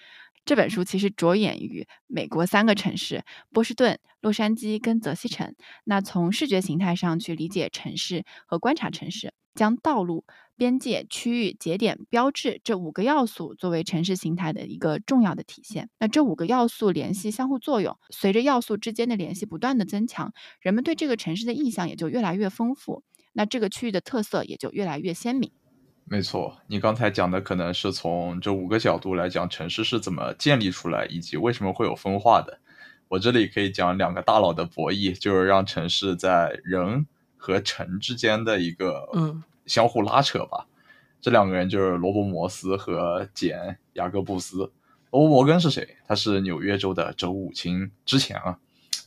[0.45, 5.55] 这本书其实着眼于美国三个城市：波士顿、洛杉矶跟泽西城。
[5.85, 10.25] 那从视觉形态上去理解城市和观察城市，将道路。
[10.57, 15.89] 边界、区域、节点、标志这五个要素作为城市形态的一个重要的体现。
[15.99, 25.51] 那这五个要素联系相互作用，随着要素之间的联系不断的增强，人们对这个城市的印象也就越来越丰富，那这个区域的特色也就越来越鲜明。
[26.13, 32.59] 没错，你刚才讲的可能是从这五个角度来讲城市是怎么建立出来，以及为什么会有分化的。
[33.07, 39.45] 我这里可以讲两个大佬的博弈，就是让城市在人和城之间的一个嗯。
[39.67, 40.67] 相互拉扯吧，
[41.21, 43.57] 这两个人就是罗伯·摩斯和简·
[43.93, 44.57] 雅各布斯。
[45.13, 45.97] 罗伯·摩根是谁？
[46.09, 47.93] 他是纽约州的州务卿。
[48.05, 48.59] 之前啊，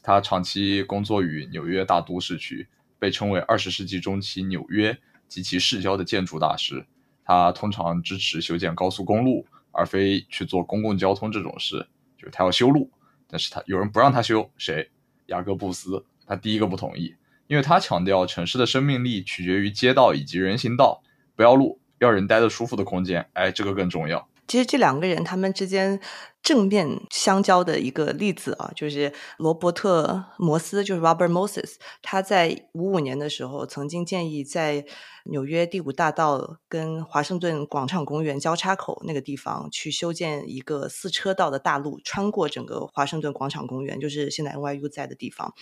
[0.01, 6.85] 他长期工作于纽约大都市区，被称为二十世纪中期纽约及其市郊的建筑大师。
[7.25, 11.87] 他通常支持修建高速公路，而非去做公共交通这种事。
[12.17, 12.89] 就是他要修路，
[13.27, 14.89] 但是他有人不让他修，谁？
[15.27, 17.15] 雅各布斯，他第一个不同意。
[17.47, 21.03] 因为他强调，城市的生命力取决于街道以及人行道，
[21.35, 23.27] 不要路，要人待得舒服的空间。
[23.33, 24.27] 哎，这个更重要。
[24.47, 25.99] 其实这两个人他们之间
[26.41, 31.75] 正面相交的一个例子啊，就是罗伯特·摩斯，就是 Robert Moses。
[32.01, 34.85] 他在五五年的时候曾经建议在
[35.25, 45.53] 纽约第五大道跟华盛顿广场公园交叉口那个地方去修建一个四车道的大路，穿过整个华盛顿广场公园，就是现在 NYU 在的地方。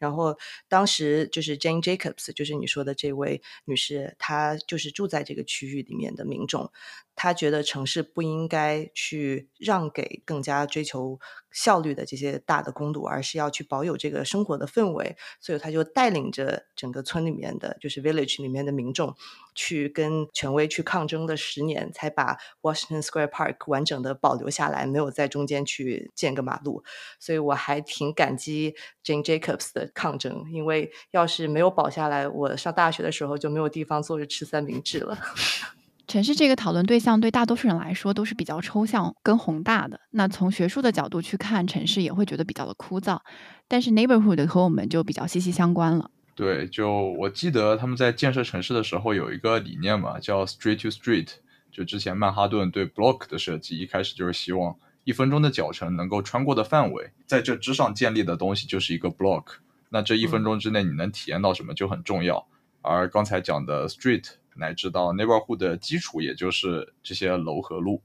[0.00, 0.36] 然后
[0.68, 6.72] 当时就是 Jane Jacobs，就是你说的这位女士，她就是住在这个区域里面的民众。
[7.16, 11.18] 他觉得城市不应该去让给更加追求
[11.50, 15.16] 效率的这些大的公路，而是要去保有这个生活的氛围。
[15.40, 19.14] 所以他就带领着整个村里面的就是 village 里面的民众，
[19.54, 26.82] 去跟权威去抗争了十年，才把 Washington Square Park 完整的保留下来，没有在中间去建个马路。
[27.20, 28.74] 所以我还挺感激
[29.04, 35.16] Jane Jacobs 的抗争，因为要是没有保下来，我上大学的时候就没有地方坐着吃三明治了。
[36.14, 39.98] 城市这个讨论对象对大多数人来说都是比较抽象跟宏大的。
[40.10, 43.18] 那从学术的角度去看城市，也会觉得比较的枯燥。
[43.66, 46.08] 但是 neighborhood 和我们就比较息息相关了。
[46.36, 51.30] 对，就我记得他们在建设城市的时候有一个理念嘛，叫 street to street。
[51.72, 59.46] 就之前曼哈顿对 block 的设计，一开始就是希望一分钟的脚程能够穿过的范围，在这之上建立的东西就是一个 block。
[59.88, 62.46] 那这一分钟之内你能体验到什么就很重要。
[62.82, 64.26] 而刚才讲的 street。
[64.56, 68.02] 乃至到 neighborhood 的基础，也就是这些楼和路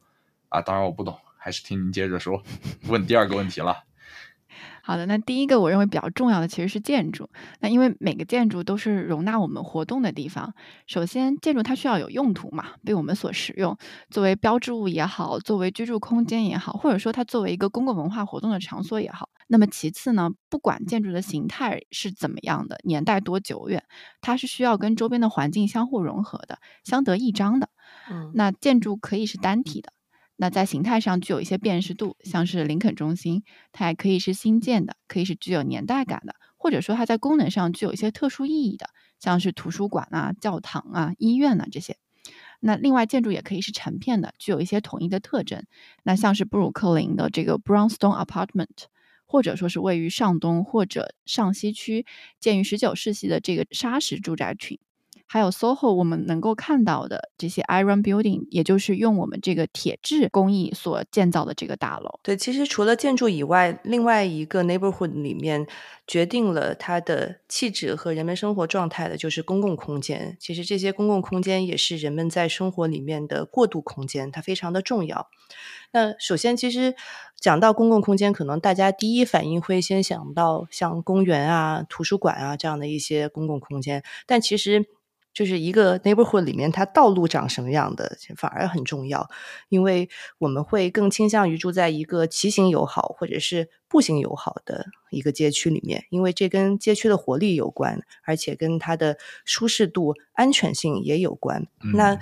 [0.50, 0.62] 啊。
[0.62, 2.42] 当然我不懂，还是听您接着说。
[2.88, 3.84] 问第二个问题了。
[4.82, 7.30] 好的，那第一个我认为比较重要的其实是建筑。
[7.60, 10.52] 那因为每个建筑都是容纳我们活动的地方。
[10.88, 13.78] 首先，建筑它需要有用途嘛，被我们所使用，
[14.10, 19.30] 作为标志物也好，作为居住空间也好，或者说它作为一个公共文化活动的场所也好。
[19.52, 23.84] 那么其次呢，不管建筑的形态是怎么样的，年代多久远，
[24.22, 27.70] 它是需要跟周边的环境相互融合的，相得益彰的。
[28.12, 29.92] 嗯，那建筑可以是单体的。
[30.36, 41.98] 那在形态上具有一些辨识度，像是林肯中心，它也可以是新建的，可以是具有年代感的，或者说它在功能上具有一些特殊意义的，像是图书馆啊、教堂啊、医院啊这些。
[42.62, 45.66] 那另外建筑也可以是成片的，具有一些统一的特征。
[46.04, 48.86] 那像是布鲁克林的这个 Brownstone Apartment，
[49.30, 52.06] 或者说是位于上东或者上西区，
[52.40, 54.80] 建于十九世纪的这个砂石住宅群。
[55.32, 62.20] 还有 SOHO，我们能够看到的这些 Iron Building，也就是用我们这个铁质工艺所建造的这个大楼。
[62.24, 65.68] 对，其实除了建筑以外，另外一个 neighborhood 里面
[66.08, 70.36] 决定了它的气质和人们生活状态的，就是公共空间。
[70.40, 75.28] 其实这些公共空间也是人们在生活里面的过渡空间，它非常的重要。
[75.92, 76.96] 那首先，其实
[77.40, 84.88] 讲到公共空间，可能大家第一反应会先想到像公园啊、图书馆啊这样的一些公共空间，但其实。
[85.34, 89.30] 就是一个 neighborhood 里面，它道路长什么样的反而很重要，
[89.70, 101.68] 因为我们会更倾向于住在一个骑行友好或者是步行友好的一个街区里面，因为这跟街区的活力有关，而且跟它的舒适度、安全性也有关。
[101.94, 102.20] 那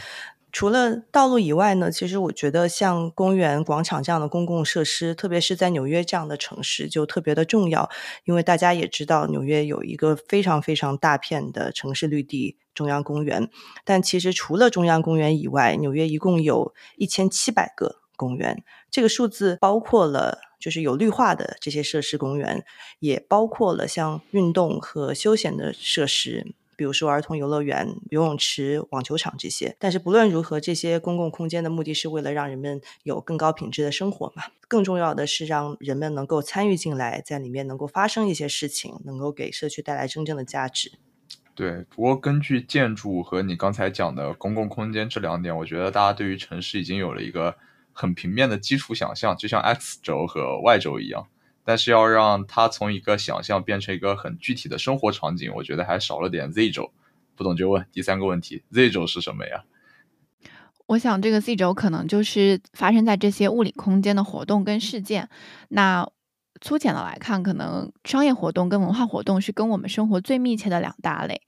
[0.52, 7.90] 除了道路以外呢，其实我觉得像公园、广场这样的公共设施，特别是在纽约这样的城市，就特别的重要。
[8.24, 13.50] 因为大家也知道，纽约有一个非常非常大片的城市绿地——中央公园。
[13.84, 18.64] 但其实除了中央公园以外，纽约一共有一千七百个公园。
[18.90, 22.64] 这个数字包括了就是有绿化的这些设施公园，
[23.00, 26.56] 也包括了像运动和休闲的设施。
[26.78, 34.44] 比如说儿童游乐园、游泳池、网球场这些，但是不论如何，这些公共空间的目的是为了让人们有更高品质的生活嘛。
[34.70, 40.92] 更重要的是让人们能够参与进来，在里面能够发生一些事情，能够给社区带来真正的价值。
[41.56, 47.56] 对，不过根据建筑和你刚才讲的公共空间这两点，我觉得大家对于城市已经有了一个
[47.92, 51.28] 很平面的基础想象，就像 X 轴和 Y 轴一样。
[51.68, 56.94] 但是要让它从一个想象变成一个很具体的生活场景，我觉得还少了点 Z 轴。
[57.36, 57.86] 不懂就问。
[57.92, 59.66] 第三个问题，Z 轴是什么呀？
[60.86, 65.28] 我想这个 Z 轴可能就是发生在这些物理空间的活动跟事件。
[65.68, 66.10] 那
[66.62, 71.42] 粗浅的来看，可能商业活动跟文化活动是跟我们生活最密切的两大类。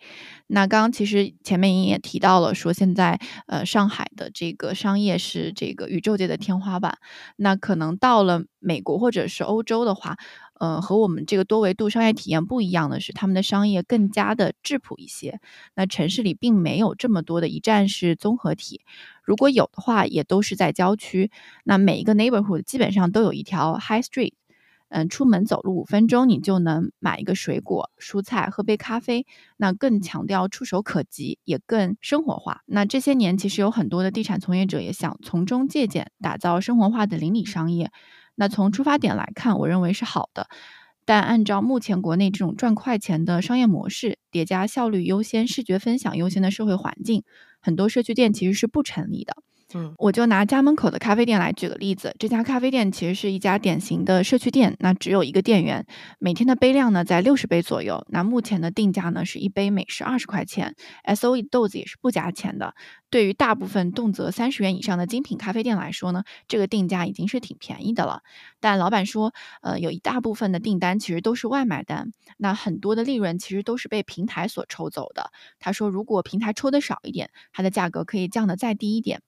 [0.48, 6.98] 那刚刚其实前面也提到了，说现在呃上海的这个商业是这个宇宙界的天花板。
[7.36, 10.18] 那可能到了美国或者是欧洲的话，
[10.60, 15.40] 呃和我们这个多维度商业体验不一样的是，他们的商业更加的质朴一些。
[15.76, 18.82] 那城市里并没有这么多的一站式综合体，
[19.24, 21.32] 如果有的话，也都是在郊区。
[21.64, 24.34] 那每一个 neighborhood 基本上都有一条 high street。
[24.90, 29.26] 嗯，出门走路五分钟，你就能买一个水果、蔬菜，喝杯咖啡。
[29.58, 32.62] 那更强调触手可及，也更生活化。
[32.66, 37.92] 那这些年，其实有很多的地产从业者也想从中借鉴，打造生活化的邻里商业。
[38.36, 40.48] 那从出发点来看，我认为是好的。
[41.06, 47.24] 但按照目前国内这种赚快钱的商业模式，叠加效率优先、视觉分享优先的社会环境，
[47.60, 49.36] 很多社区店其实是不成立的。
[49.74, 52.16] 嗯，我就拿家门口的咖啡店来举个例子。
[52.18, 55.86] 这家咖啡店其实是一家典型的社区店，那只有一个店员，
[56.18, 58.06] 每天的杯量呢在六十杯左右。
[58.10, 62.74] 那目前的定价呢是一杯每是二十块钱，S O E 豆子也是不加钱的。
[63.12, 68.22] 对于大部分动辄三十元以上的精品咖啡店来说呢，这个定价已经是挺便宜的了。
[68.60, 75.32] 但老板说，呃，有一大部分的订单其实都是外卖单，那很多的利润其实都是被平台所抽走的。
[75.60, 79.22] 他说，如果平台抽的少一点，它的价格可以降得再低一点。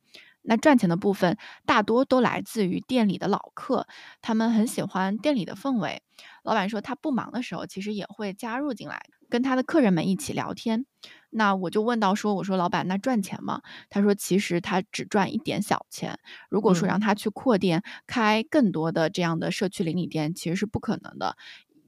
[0.43, 3.87] 那赚钱的部分大多都来自于店里的老客，
[4.21, 6.01] 他们很喜欢店里的氛围。
[6.43, 10.85] 老板说他不忙的时候，其实也会加入进来，跟他的客人们一起聊天。
[11.29, 13.61] 那我就问到说，我说老板，那赚钱吗？
[13.89, 16.19] 他说其实他只赚一点小钱。
[16.49, 21.37] 如果说让他去扩店，开更多的这样的社区邻里店，其实是不可能的。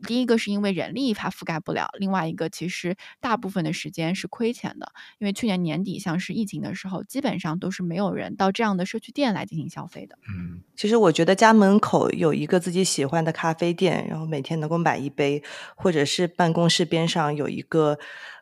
[0.03, 10.17] 第一个是因为人力它覆盖不了，另外一个其实大部分的时间是亏钱的，因为去年年底像是疫情的时候，基本上都是没有人到这样的社区店来进行消费的。
[10.29, 15.41] 嗯，其实我觉得家门口有一个自己喜欢的咖啡店，然后每天能够买一杯，
[15.75, 17.97] 或者是办公室边上有一个，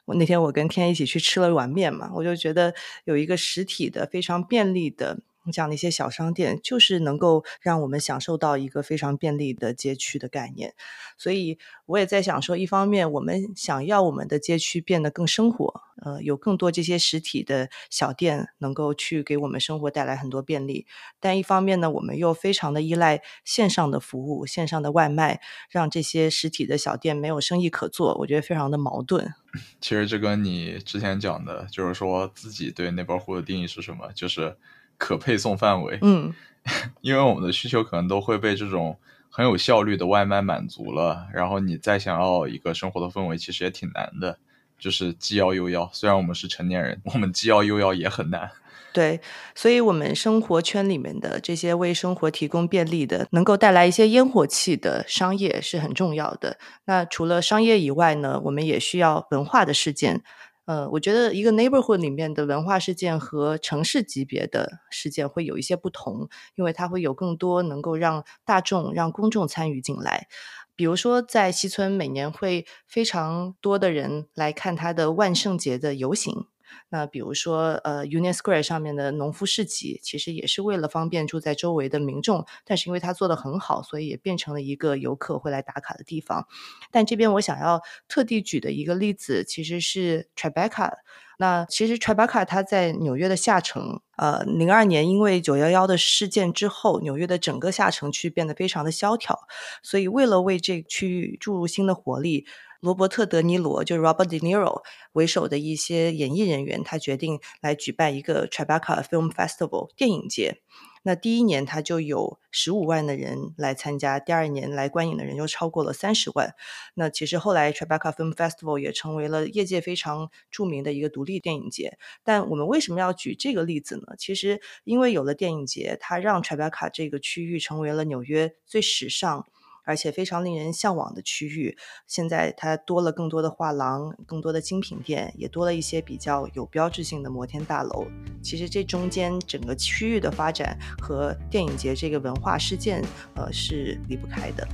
[0.05, 2.73] 我那天我跟天一起去吃了碗面嘛，我就觉得
[3.05, 5.19] 有一个实体的非常便利的。
[5.51, 10.73] 这样的一些小商店，就是能够让我们享受到一个非常便利的街区的概念。
[11.17, 20.85] 所以我也在想说，一方面我们想要我们的街区变得更生活，呃，有更多这些实体的小店能够去给我们生活带来很多便利；
[21.19, 28.15] 但一方面呢，我们又非常的依赖线上的服务、线上的外卖，让这些实体的小店没有生意可做。
[28.19, 29.33] 我觉得非常的矛盾。
[29.79, 34.57] 其实这跟你之前讲的，就是说自己对那包户的定义是什么，就是。
[35.01, 36.31] 可配送范围，嗯，
[37.01, 38.95] 因为我们的需求可能都会被这种
[39.31, 44.37] 很有效率的外卖满足了，然后你再想要一个生活的氛围，其实也挺难的。
[44.77, 45.89] 就是既要又要。
[45.93, 48.49] 虽然我们是成年人，我们既要又要也很难。
[48.93, 49.19] 对，
[49.55, 56.57] 所以，我们生活圈里面的这些为生活提供便利的、能够带来一些烟火气的商业是很重要的。
[56.85, 60.23] 那除了商业以外呢，我们也需要文化的事件。
[60.65, 70.27] 呃，我觉得一个 neighborhood 里面的文化事件和城市级别的事件会有一些不同，因为它会有更多能够让大众、让公众参与进来。
[70.75, 76.45] 比如说，在西村，每年会非常多的人来看他的万圣节的游行。
[76.89, 86.47] 那比如说，呃，Union Square 上面的农夫市集，其实也是为了方便住在周围的民众，但是因为它做的很好，所以也变成了一个游客会来打卡的地方。
[86.91, 90.91] 但这边我想要特地举的一个例子，其实是 Tribeca。
[91.37, 99.39] 那其实 Tribeca 它在纽约的下城，呃，零二年因为九幺幺的事件之后，纽约的整个下城区变得非常的萧条，
[99.81, 102.45] 所以为了为这个区域注入新的活力。
[102.81, 110.61] 罗伯特·德尼罗就是 Robert De Niro 为首的一些演艺人员，他决定来举办一个 Tribeca Film Festival 电影节。
[111.03, 116.55] 那第一年他就有十五万的人来参加，第二年来观影的人又超过了三十万。
[116.95, 121.99] 那其实后来 Tribeca Film Festival 也成为了业界非常著名的一个独立电影节。
[122.23, 124.15] 但我们为什么要举这个例子呢？
[124.17, 129.45] 其实因为有了电影节，它让 Tribeca 这个区域成为了纽约最时尚。
[129.83, 131.77] 而且非常令人向往的区域，
[132.07, 138.05] 现在它多了更多的画廊，更多的精品店，也多了一些比较有标志性的摩天大楼。
[138.41, 143.03] 其实这中间整个区域的发展和电影节这个文化事件，
[143.35, 144.67] 呃，是离不开的。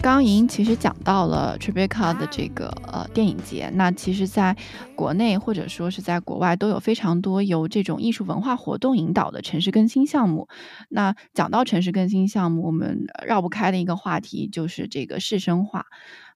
[0.00, 4.56] 刚莹其实讲到了 Tribeca 的这个呃电影节，那其实在
[4.94, 10.48] 国内或者说是在国外都有非常多由这种艺术文化活动引导的城市更新项目。
[10.88, 15.86] 那讲到城市更新项目，我们绕不开的一个话题就是这个市生化。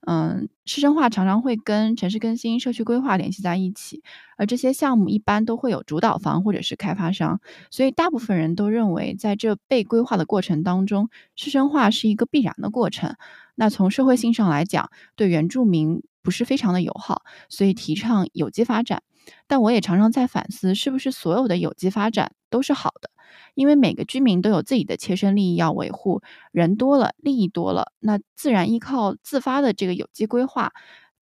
[0.07, 4.03] 嗯，市政化常常会跟城市更新、社区规划联系在一起，
[4.36, 7.40] 而这些项目一般都会有主导方或者是开发商，
[7.70, 13.14] 所以大部分人都认为，在这被规划的过程当中，市生化是一个必然的过程。
[13.55, 19.03] 那从社会性上来讲，对原住民不是非常的友好，所以提倡有机发展。
[19.46, 23.11] 但我也常常在反思，是不是所有的有机发展都是好的？
[23.55, 26.22] 因为每个居民都有自己的切身利益要维护，
[26.53, 30.72] 人多了，利益多了，那自然依靠自发的这个有机规划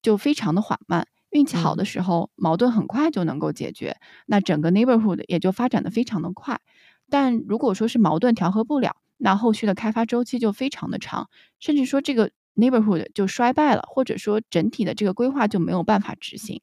[0.03, 1.07] 就非常的缓慢。
[1.31, 6.61] 运气好的时候，矛盾很快就能够解决，那整个 neighborhood 也就发展的非常的快。
[7.09, 11.29] 但如果说是矛盾调和不了，那后续的开发周期就非常的长，
[11.61, 16.61] 甚至说这个 neighborhood 就衰败了，或者说整体的这个规划就没有办法执行。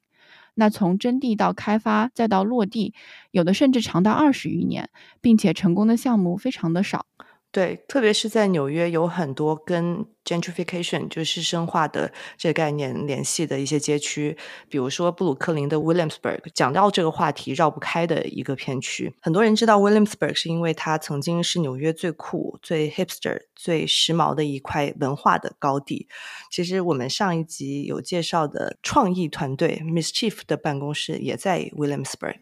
[0.58, 2.92] 那从征地到开发再到落地，
[3.30, 4.90] 有的甚至长达二十余年，
[5.20, 7.06] 并且成功的项目非常的少。
[7.50, 14.36] 对，特别是在纽约，有很多跟 gentrification 就是深化的这个概念联系的一些街区，
[14.68, 19.14] 比如说布鲁克林的 Williamsburg，讲到这个话题绕不开的一个片区。
[19.22, 26.06] 很多人知道 Williamsburg 是因为它曾经是纽约最酷、最 hipster、最时髦的一块文化的高地。
[26.50, 32.40] 其实我们上一集有介绍的创意团队 Miss Chief 的办公室也在 Williamsburg。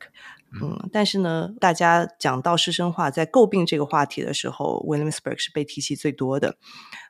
[0.61, 6.57] 嗯，但是呢，大家讲到师生化，在诟病这个话题的时候，Williamsburg 是被提起最多的。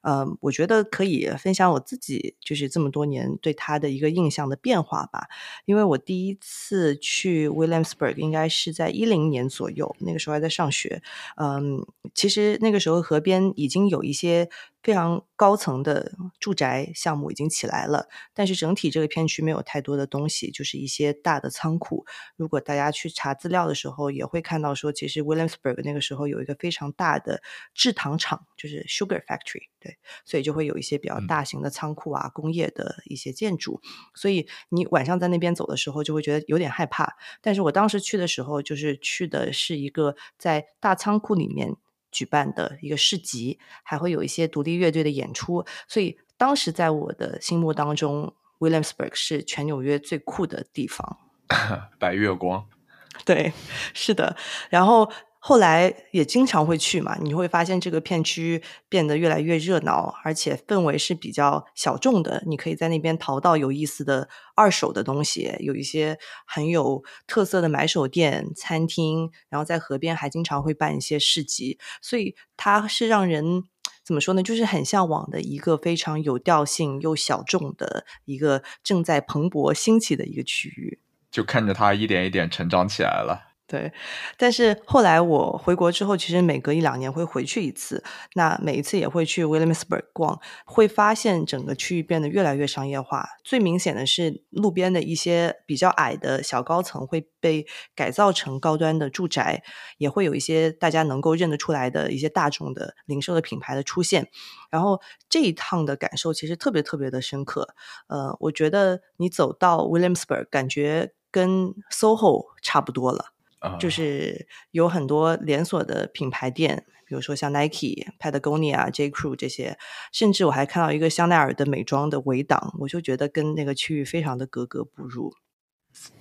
[0.07, 5.27] 呃，我觉得可以分享我自己就是这么多年对他的一个印象的变化吧。
[5.65, 11.03] 因为我第一次去 Williamsburg 应该是在一零年左右，那个时候还在上学。
[11.37, 11.85] 嗯，
[12.15, 14.49] 其实那个时候河边已经有一些
[14.81, 22.07] 非常高层的住宅项目已经起来了，但是整体这个片区没有太多的东西，就是一些大的仓库。
[22.37, 27.43] 如果大家去查资料的时候，也会看到说，其实 Williamsburg 那个时候有一个非常大的
[27.75, 29.96] 制糖厂，就是 Sugar Factory，对。
[30.25, 33.81] 所以就会有一些比较大型的仓库啊，工业的一些建筑。
[34.15, 37.17] 所以你晚上在那边走的时候，就会觉得有点害怕。
[37.41, 41.75] 但是我当时去的时候，就是去的是一个在大仓库里面
[42.11, 45.65] 举办的一个市集，还会有一些独立乐队的演出。
[45.89, 51.19] 所以当时在我的心目当中，Williamsburg 是全纽约最酷的地方。
[51.99, 52.69] 白月光，
[53.25, 53.53] 对，
[53.93, 54.37] 是的。
[54.71, 55.11] 然后。
[55.39, 62.43] 后来也经常会去嘛，你会发现这个片区变得越来越热闹，而且氛围是比较小众的。
[62.47, 73.63] 你可以在那边淘到有意思的二手的东西，有一些很有特色的买手店、餐厅，然后在河边还经常会办一些市集，所以它是让人
[74.03, 74.43] 怎么说呢？
[74.43, 80.99] 就是很向往的一个非常有调性又小众的一个正在蓬勃兴起的一个区域。
[81.31, 83.46] 就看着它一点一点成长起来了。
[83.69, 83.93] 对，
[84.39, 88.01] 但是后来我回国之后，其实每隔一两年会回去一次。
[88.35, 93.29] 那每一次也会去 Williamsburg 逛，会发现整个区域变得越来越商业化。
[93.43, 99.65] 最明显的是，路边的一些比较矮的小高层会被改造成高端的住宅，
[99.99, 104.29] 也会有一些大家能够认得出来的一些大众的零售的品牌的出现。
[104.71, 107.75] 然后这一趟的感受其实特别特别的深刻。
[108.07, 113.33] 呃，我觉得你走到 Williamsburg，感觉跟 SOHO 差不多了。
[113.79, 119.79] 就是有很多连锁的品牌店，比如说像 Nike、Patagonia、J Crew 这些，
[120.13, 125.33] 甚至我还看到一个香奈儿的美妆的围挡，我就觉得跟那个区域非常的格格不入。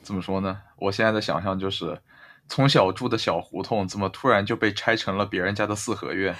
[0.01, 0.61] 怎么说呢？
[0.77, 2.01] 我现在的想象就是，
[2.47, 6.35] 从小住的小胡同，怎么突然就被拆成了别人家的四合院？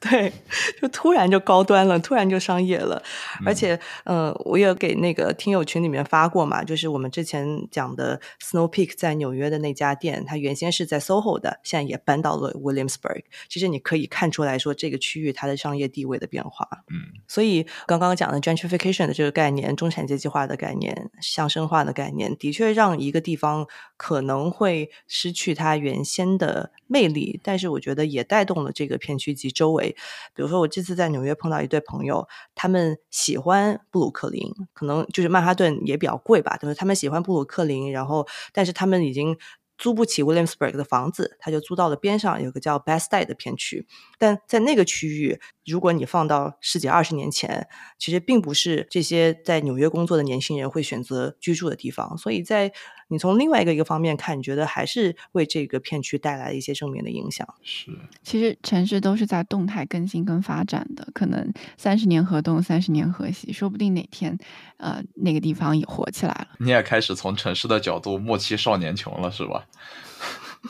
[0.00, 0.32] 对，
[0.80, 3.02] 就突然就高端了，突然就商业了，
[3.44, 13.22] 而且，呃，我也给那个听友群里面发过嘛，就是我们之前讲的 Snow Peak 在纽约的那家店，它原先是在 SOHO 的，现在也搬到了 Williamsburg。
[13.48, 16.68] 其实你可以看出来说，这个区域它的商业地位的变化。
[16.88, 23.66] 嗯，所以刚刚讲的 gentrification 的这个概念，中产阶级化的概念，乡绅化的概念，的确让一个地方
[23.96, 29.96] 可能会失去它原先的魅力，但是我觉得也带动了这个片区及周围。
[30.34, 39.36] 比如说，我这次在纽约碰到一对朋友，他们喜欢布鲁克林，可能就是曼哈顿也比较贵吧，但是他们喜欢布鲁克林，然后但是他们已经
[39.78, 43.86] 租不起 Williamsburg 的房子，他就租到了边上有个叫 Best Day 的片区，
[44.18, 45.40] 但在那个区域。
[45.66, 47.66] 如果你放到十几二十年前，
[47.98, 52.16] 其实并不是这些在纽约工作的年轻人会选择居住的地方。
[52.16, 52.72] 所以在
[53.08, 57.46] 你从另外一个一个方面看，你觉得还是为这个片区带来了一些正面的影响。
[57.62, 57.90] 是，
[58.22, 64.38] 其实城市都是在动态更新跟发展的，可能三十年河东，三十年河西，说不定哪天，
[64.78, 66.48] 呃，那个地方也火起来了。
[66.58, 69.66] 你也开始从城市的角度莫欺少年穷了，是吧？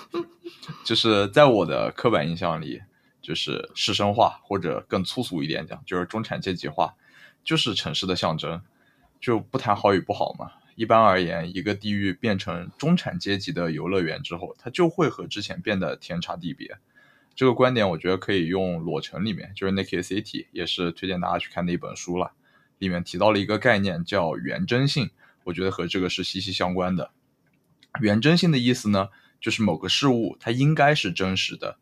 [0.84, 2.82] 就是在我的刻板印象里。
[3.22, 6.94] 就是市生化，或者更粗俗一点讲，就是中产阶级化，
[7.42, 8.62] 就是城市的象征，
[9.20, 10.52] 就不谈好与不好嘛。
[10.76, 16.78] 一般而言，一个地域变成中产阶级的游乐园之后，它就会和之前变得天差地别。
[17.34, 22.32] 这个观点，我觉得可以用《裸城》里面，就是 Naked City，也是推荐大家去看的一本书了。
[22.78, 25.10] 里面提到了一个概念叫原真性，
[25.42, 27.10] 我觉得和这个是息息相关的。
[28.00, 29.08] 原真性的意思呢，
[29.40, 31.78] 就是某个事物它应该是真实的。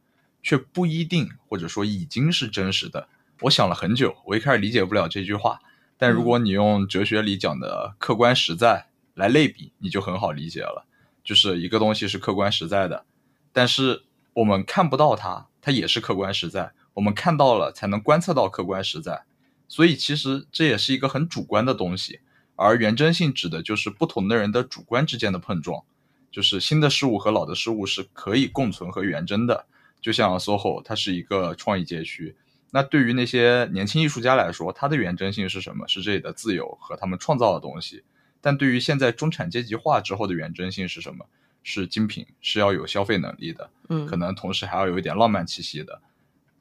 [0.46, 3.08] 却不一定，或者说已经是真实的。
[3.40, 5.58] 我想了很久，我一开始理解不了这句话。
[6.04, 10.86] 但如果你用哲学里讲的客观实在来类比，你就很好理解了。
[11.24, 13.06] 就是一个东西是客观实在的，
[13.54, 14.02] 但是
[14.34, 16.72] 我们看不到它，它也是客观实在。
[16.92, 19.24] 我们看到了，才能观测到客观实在。
[19.66, 22.20] 所以其实这也是一个很主观的东西。
[22.54, 25.82] 而原真性指的就是不同的人的主观之间的碰撞，
[26.30, 29.64] 就是新的事物和老的事物是可以共存和原真的。
[30.02, 32.36] 就像 SOHO，它是一个创意街区。
[32.74, 35.86] 那对于那些年轻艺术家来说，它的原真性是什么？
[35.86, 38.02] 是这里的自由和他们创造的东西。
[38.40, 41.24] 但对于现在中产阶级化之后的原真性是什么？
[41.62, 43.70] 是精品，是要有消费能力的。
[43.90, 46.02] 嗯，可能同时还要有一点浪漫气息的。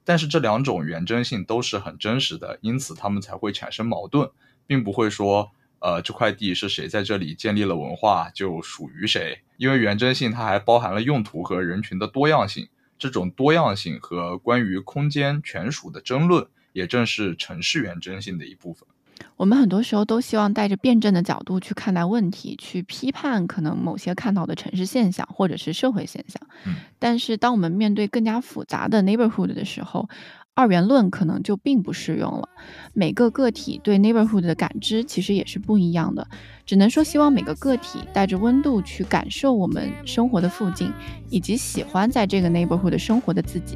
[0.04, 4.30] 但是这两种原真性都是很真实的，因此他们才会产生矛盾，
[4.68, 5.50] 并不会说，
[5.80, 9.40] 呃，这块地是谁在这里建立了文化就属于谁。
[9.56, 12.68] 因为原真性它还包含了用途和人群的多样性。
[13.04, 18.88] 这种多样性和关于空间权属的争论，也正是城市原真性的一部分。
[19.36, 26.40] 我们很多时候都希望带着辩证的角度去看待问题，去批判可能某些看到的城市现象或者是社会现象。
[26.64, 30.08] 嗯，但是当我们面对更加复杂的 neighborhood 的时候，
[30.56, 32.48] 二元论可能就并不适用了。
[32.92, 36.28] 每个个体对 neighborhood 的感知其实也是不一样的。
[36.64, 40.92] 只能说希望每个个体带着温度去感受我们生活的附近，
[41.28, 43.74] 以及喜欢在这个 neighborhood 生活的自己。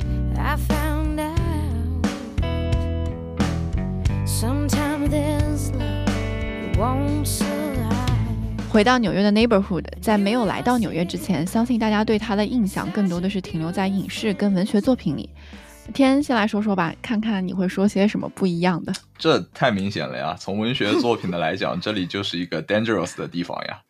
[8.70, 15.28] 回到纽约的 neighborhood，在没有来到纽约之前，相信大家对它的印象更多的是停留在影视跟文学作品里。
[15.92, 18.92] 天，先来说说吧，看看你会说些什么不一样的。
[19.18, 20.36] 这太明显了呀！
[20.38, 23.80] 从文学作品的来讲，这里就是一个 dangerous 的地方呀。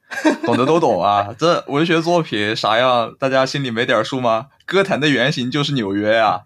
[0.44, 4.46] 懂的都懂啊， 这文学作品啥样，大家心里没点数吗？
[4.64, 6.42] 歌坛的原型就是纽约呀，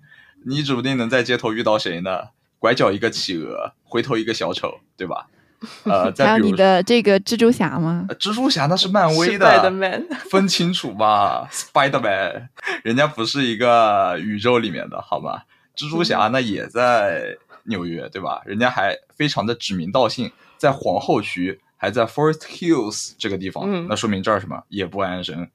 [0.46, 2.28] 你指不定能在街头遇到谁呢？
[2.58, 5.26] 拐角一个企鹅，回头一个小丑，对吧？
[5.84, 8.06] 呃，还有你的这个蜘蛛侠吗？
[8.18, 12.48] 蜘蛛侠那是漫威的，分清楚吧，Spiderman，
[12.82, 15.44] 人家不是一个宇宙里面的，好吧？
[15.76, 18.42] 蜘蛛侠那也在纽约，对吧？
[18.44, 21.60] 人家还非常的指名道姓，在皇后区。
[21.82, 25.48] 还在 Forest Hills 这个地方，嗯那说明这儿什么也不安生。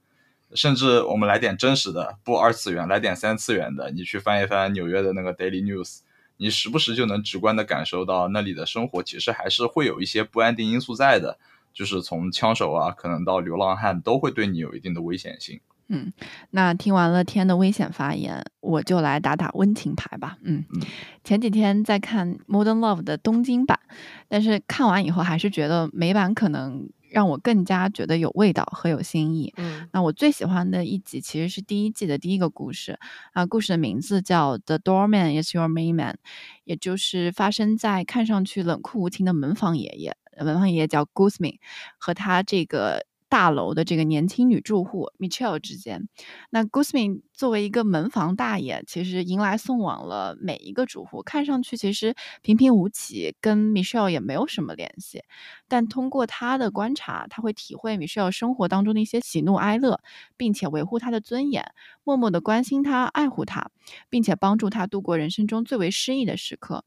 [0.53, 3.89] 甚至我们来点真实的，不二次元，来点三次元的。
[3.91, 5.99] 你去翻一翻纽约的那个 Daily News，
[6.37, 11.37] 你时不时就能直观的感受到那里的生活其实还是会有一些不安定因素在的，
[11.73, 15.59] 就是从枪手啊，可能到流浪汉，都会对你有一定的危险性。
[15.89, 16.11] 嗯，
[16.51, 20.37] 那听完了天的危险发言，我就来打打温情牌吧。
[20.43, 20.81] 嗯，嗯
[21.23, 23.79] 前几天在看《Modern Love》的东京版，
[24.27, 29.53] 但是看完以后还是觉得美版可能让我更加觉得有味道和有新意。
[29.57, 32.99] 嗯那我最喜欢的一集其实是第一季的第一个故事
[33.33, 36.13] 啊，故事的名字叫《The Doorman Is Your Main Man》，
[36.65, 41.57] 也就是发生在看上去冷酷无情的门房爷爷，门房爷爷叫 Guzman
[41.97, 46.07] 和他这个大楼的这个年轻女住户 Michelle 之间。
[46.49, 55.23] 那 Guzmin 作为一个门房大爷，其实迎来送往了每一个住户，看上去其实平平无奇，跟 Michelle 也没有什么联系。
[55.67, 59.99] 但通过他的观察，他会体会 Michelle 生活当中的一些喜怒哀乐，
[60.37, 61.71] 并且维护她的尊严，
[62.03, 63.69] 默默的关心她、爱护她，
[64.09, 66.83] 并且帮助她度过人生中最为失意的时刻。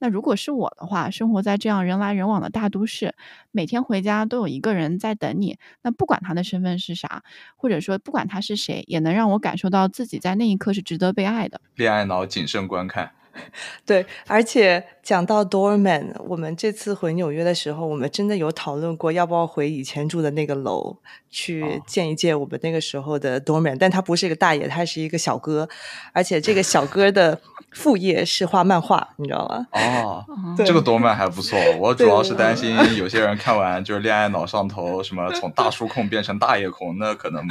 [0.00, 3.14] 那如果是我的话，生活在这样人来人往的大都市，
[3.52, 7.22] 每天回家都有一个人在等你，那不管他的身份是啥，
[7.54, 11.60] 或者说不管他是谁，也能让我感受到自己在那一刻是值得被爱的。
[11.76, 13.12] 恋爱脑谨慎观看，
[13.86, 20.96] 对，而且讲到 doorman，我们这次回纽约的时候，我们真的有讨论过要不要回以前住的那个楼
[21.28, 25.68] 去哦见一见我们那个时候的 doorman，但他不是一个大爷，他是一个小哥，
[26.12, 27.40] 而且这个小哥的
[27.72, 29.66] 副业是画漫画，你知道吗？
[29.72, 30.24] 哦，
[30.56, 31.58] 这个 doorman 还不错。
[31.78, 37.46] 我主要是担心有些人看完就是恋爱脑上头，什么从大叔控变成大爷控，那可能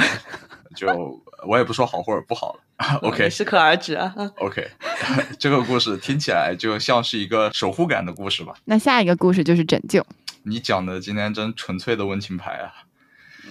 [0.76, 0.88] 就
[1.48, 2.60] 我也不说好或者不好了。
[3.02, 4.14] OK 适可而止啊。
[4.38, 4.66] OK，
[5.38, 8.54] 这个故事听起来就像是一个守护感的故事吧？
[8.66, 10.06] 那下一个故事就是拯救。
[10.44, 12.72] 你讲的今天真纯粹的温情牌啊！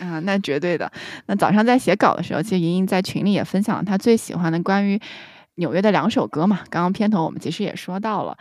[0.00, 0.90] 啊，那绝对的。
[1.26, 4.98] 那早上在写稿的时候，其实莹莹在群里也分享了她最喜欢的关于
[5.56, 6.60] 纽约的两首歌嘛。
[6.70, 8.36] 刚刚片头我们其实也说到了，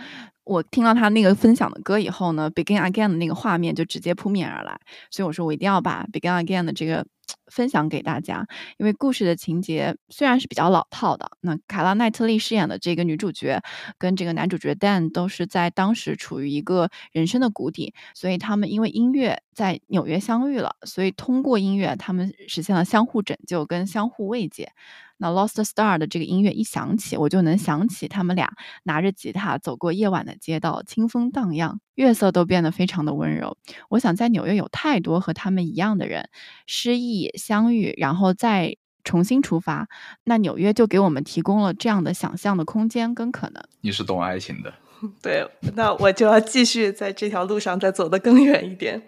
[0.45, 4.79] 我听到她那个分享的歌以后呢，《Begin Again》的那个画面就直接扑面而来，
[5.11, 7.05] 所以我说我一定要把《Begin Again》的这个
[7.47, 8.47] 分享给大家，
[8.77, 13.61] 因为故事的情节虽然是比较老套的，那卡拉奈特利饰演的这个女主角
[13.97, 24.71] 跟这个男主角 Dan 都是在当时处于一个人生的谷底，所以他们因为音乐在纽约相遇了，所以通过音乐他们实现了相互拯救跟相互慰藉。
[25.17, 28.51] 那 Lost Star 的这个音乐一响起，我就能想起他们俩
[28.83, 33.57] 拿着吉他走过夜晚的街道，清风荡漾，月色都变得非常的温柔。
[33.89, 36.29] 我想在纽约有太多和他们一样的人，
[36.65, 39.87] 失意相遇，然后再重新出发。
[40.23, 43.63] 那纽约就给我们提供了这样的想象的空间跟可能。
[43.81, 44.73] 你是懂爱情的，
[45.21, 49.01] 对，那我就要继续在这条路上再走得更远一点。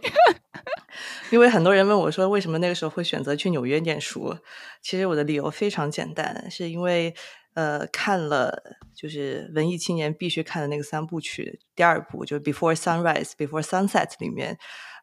[1.31, 4.37] 因为很多人问我说，为什么那个时候会选择去纽约念书？
[4.81, 7.13] 其实我的理由非常简单，是因为
[7.53, 14.57] 呃看了就是文艺青年必须看的那个三部曲，第二部就是《Before Sunrise》《Before Sunset》里面。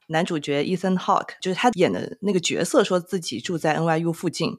[0.08, 4.56] 男主角 Ethan Hawke 就是他演的那个角色，说自己住在 NYU 附近，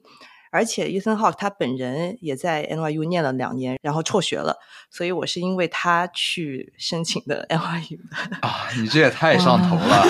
[0.50, 4.56] 而且 Ethan Hawke 他本人也在 NYU 念了两年，然后辍学了，
[4.90, 8.36] 所以我是因为他去申请的 NYU 的。
[8.40, 8.68] 啊！
[8.76, 10.04] 你这也太上头了。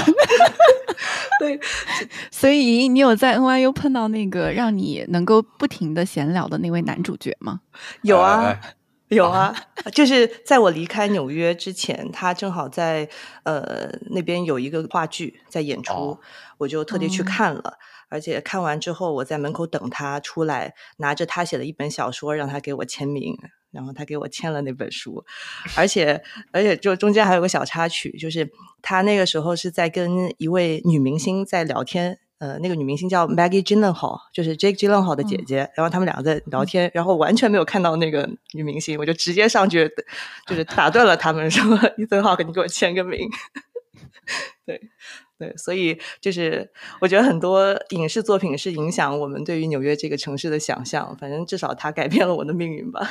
[1.38, 1.58] 对，
[2.32, 7.60] 所以你有在 NYU 碰到那个让你能够不停的闲聊的那位男主角吗？
[8.02, 8.74] 有啊，哎哎
[9.08, 9.54] 有啊，
[9.92, 13.08] 就是在我离开纽约之前，他正好在
[13.44, 16.18] 呃那边有一个话剧在演出，哦
[16.58, 17.78] 我就特地去哦看了。
[18.08, 23.36] 而且看完之后，我在门口等他出来，拿着他写的一本小说，让他给我签名。
[23.70, 25.22] 然后他给我签了那本书，
[25.76, 28.50] 而且而且就中间还有个小插曲，就是
[28.80, 39.86] 他那个时候是在跟一位女明星在聊天，呃，那个女明星叫 Maggie Gyllenhaal，就是 Jake Gyllenhaal 的姐嗯姐，然后他们两个在聊天，然后完全没有看到那个女明星，我就直接上去，
[40.46, 41.62] 就是打断了他们，说
[42.00, 43.28] Ethan Hawke，你给我签个名。
[44.64, 44.80] 对
[45.38, 46.70] 对，所以就是
[47.00, 53.08] 我觉得很多影视作品是影响我们对于纽约这个城市的想象，反正至少它改变了我的命运吧。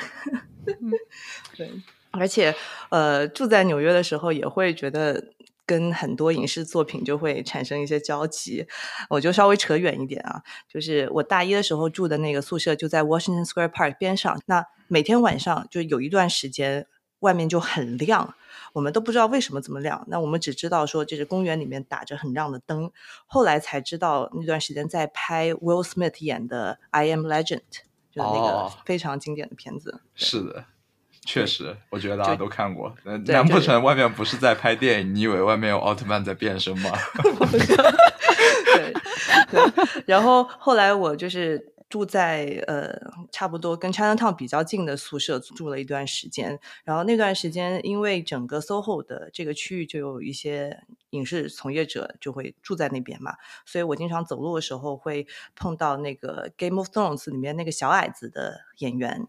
[1.56, 1.72] 对，
[2.12, 2.54] 而且
[2.90, 5.34] 呃，住在纽约的时候也会觉得。
[5.70, 8.66] 跟很多影视作品就会产生一些交集，
[9.10, 16.88] 我就稍微扯远一点啊，就是我大一的时候住的那个宿舍就在 Washington Square Park 边上，那每天晚上就有一段时间
[17.20, 18.36] 外面就很亮，
[18.74, 22.91] 我们都不知道为什么这么亮，那我们只知道说这是公园里面打着很亮的灯，
[23.26, 27.43] 后来才知道那段时间在拍 Will Smith 演的《I Am Legend》，
[28.11, 30.01] 就是那个哦非常经典的片子。
[30.15, 30.65] 对是的，
[31.26, 32.95] 确实，我觉得大家都看过。
[33.26, 35.15] 难不成外面不是在拍电影？
[35.15, 36.91] 你以为外面有奥特曼在变身吗？
[38.78, 38.93] 对
[39.49, 43.00] 对，然后后来我就是住在呃
[43.32, 53.36] 差不多跟 Chinatown 比较近的宿舍住了一段时间，然后那段时间因为整个 SOHO 的这个区域就有一些影视从业者就会住在那边嘛，
[53.66, 55.26] 所以我经常走路的时候会
[55.56, 59.26] 碰到那个 Game of Thrones 里面那个小矮子的演员，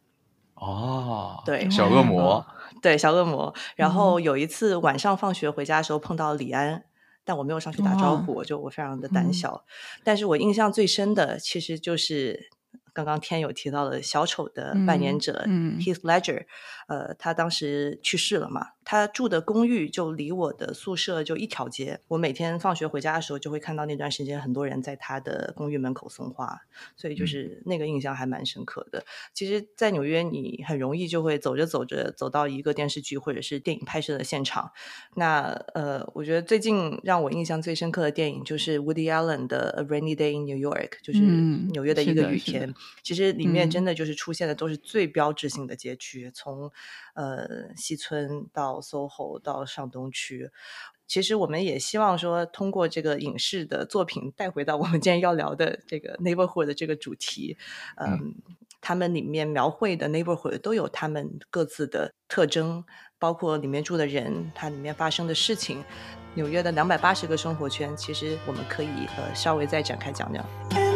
[0.55, 2.45] 哦，对小恶魔，
[2.83, 3.55] 对小恶魔。
[3.77, 3.93] 然嗯。
[3.93, 6.85] 后有一次晚上放学回家的时候碰到李安，
[7.29, 9.62] 但我没有上去打招呼，我就我非常的胆嗯小。
[10.03, 12.49] 但是我印象最深的其实就是
[12.95, 16.47] 刚刚天有提到的小丑的扮演嗯者、嗯 Heath Ledger，
[16.89, 26.62] 呃，他当时去世了嘛，他住的公寓就离我的宿舍就一条街，我每天放学回家的时候就会看到那段时间很多人在他的公寓门口送花，
[26.97, 29.05] 所以就嗯是那个印象还蛮深刻的。
[29.34, 34.72] 其实，在纽约，你很容易就会走着走着走到一个电视剧或者是电影拍摄的现场。
[35.14, 42.74] 那呃，我觉得最近让我印象最深刻的电影就是 Woody Allen 的《A Rainy Day in New York》，就是嗯纽约的一个雨天。
[43.03, 46.72] 其实里面嗯真的就是出现的都是最标志性的街区，从
[47.14, 50.51] 呃西村到 SOHO 到上东区。
[51.07, 57.57] 其实我们也希望说，通过这个影视的作品带回到我们今天要聊的这个 neighborhood 的这个主题，
[57.97, 58.35] 嗯，
[58.83, 62.85] 他们里面描绘的 neighborhood 都有他们各自的特征，
[63.18, 65.83] 包括里面住的人，它里面发生的事情。
[66.35, 70.88] 纽约的两百八十个生活圈，其实我们可以呃稍微再展开讲讲。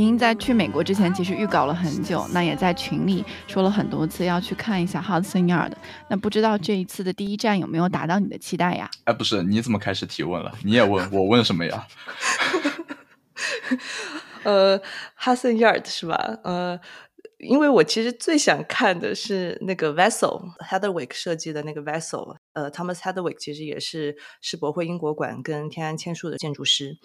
[0.00, 5.72] 莹莹在去美国之前，其实预告了很久，那也在群里说了很多次要去看一下 Hudson Yard。
[6.08, 8.90] 那不知道这一次的第一站有没有达到你的期待呀？
[9.04, 10.50] 哎，不是，你怎么开始提问了？
[10.64, 11.86] 你也问我问什么呀？
[14.42, 14.80] 呃
[15.20, 16.38] ，Hudson Yard 是吧？
[16.44, 16.80] 呃，
[17.36, 22.36] 因为我其实最想看的是那个 Vessel Heatherwick 设计的那个 Vessel。
[22.54, 26.96] 呃，Thomas Heatherwick 其实也是世博会英国馆跟天安千树的建筑师。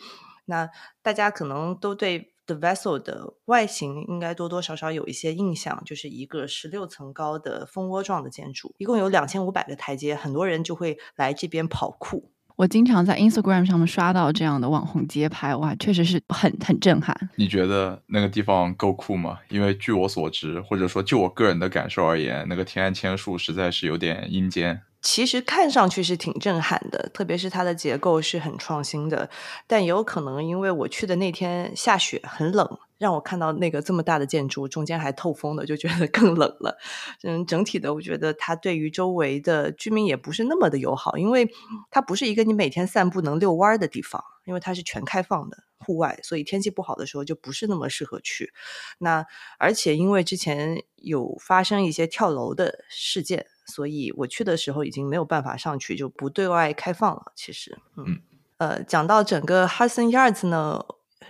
[0.45, 0.69] 那
[1.01, 12.31] 大家可能都对 The Vessel 的外形应该多多少少有一些印象，就是一个十六层高的蜂窝状的建筑，一共有两千五百个台阶，很多人就会来这边跑酷。
[12.57, 17.13] 我经常在 Instagram 上面刷到这样的网红街拍，哇，确实是很很震撼。
[17.35, 19.39] 你觉得那个地方够酷吗？
[19.49, 24.79] 因为据我所知，或者说就我个人的感受而言，那个天安千树实在是有点阴间。
[25.05, 29.29] 其实看上去是挺震撼的，特别是它的结构是很创新的，
[29.67, 36.75] 但也有可能因为我去的那天下雪很冷，让我看到那个这么大的建筑中间还透风的，就觉得 更冷了。
[37.21, 41.47] 嗯，整体的我觉得它对于周围的居民也不是那么的友好，因为
[41.91, 48.51] 它不是一个你每天散步能遛弯的地方，因为它是全开放的户外，所以天气不好的时候就不是那么适合去。
[48.97, 49.25] 那
[49.59, 57.31] 而且因为之前有发生一些跳楼的事件，所以我去的时候已经没有办法上去，就不对外开放了。
[57.35, 58.21] 其实，嗯，嗯
[58.57, 60.83] 呃，讲到整个 Hudson Yards 呢，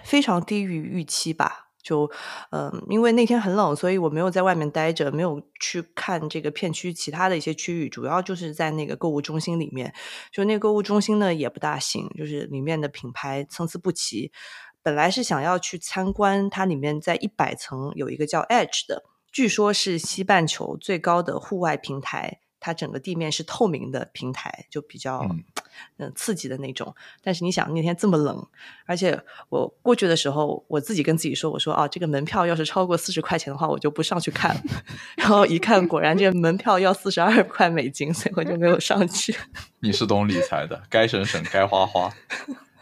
[0.03, 1.64] 非常低于预期吧。
[1.85, 2.09] 就，
[2.49, 9.93] 嗯、因为那天很冷，所以我没有在外面待着，没有去看这个片区其他的一些区域，主要就是在那个购物中心里面。
[10.31, 14.31] 就那个购物中心呢也不大行，就是里面的品牌参差不齐。
[14.81, 25.43] 本来是想要去参观它里面在一百层有一个叫 Edge 的，据说是西半球最高的户外平台，它整个地面是透明的平台，就比较嗯
[25.97, 26.95] 嗯、刺激的那种。
[27.21, 28.43] 但是你想那天这么冷，
[28.87, 34.61] 而且我过去的时候，我自己跟自己说，我说啊，这个门票要是超过四十块钱的话，我就不上去看了。
[35.15, 39.35] 然后一看，果然这个门票要四十二块美金，所以我就没有上去。
[39.81, 42.11] 你是懂理财的，该省省，该花花。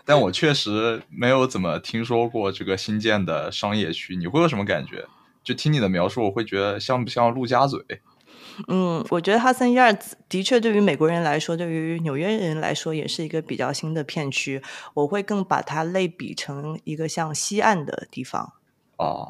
[0.06, 5.06] 但我确实没有怎么听说过这个新建的商业区，你会有什么感觉？
[5.44, 7.82] 就听你的描述，我会觉得像不像陆家嘴？
[8.68, 14.62] 嗯，我觉得 Hudson Yards 的确对于美国人来说，对于纽约人来说，也是一个比较新的片区。
[14.94, 18.54] 我会更把它类比成一个像西岸的地方。
[18.98, 19.28] 啊，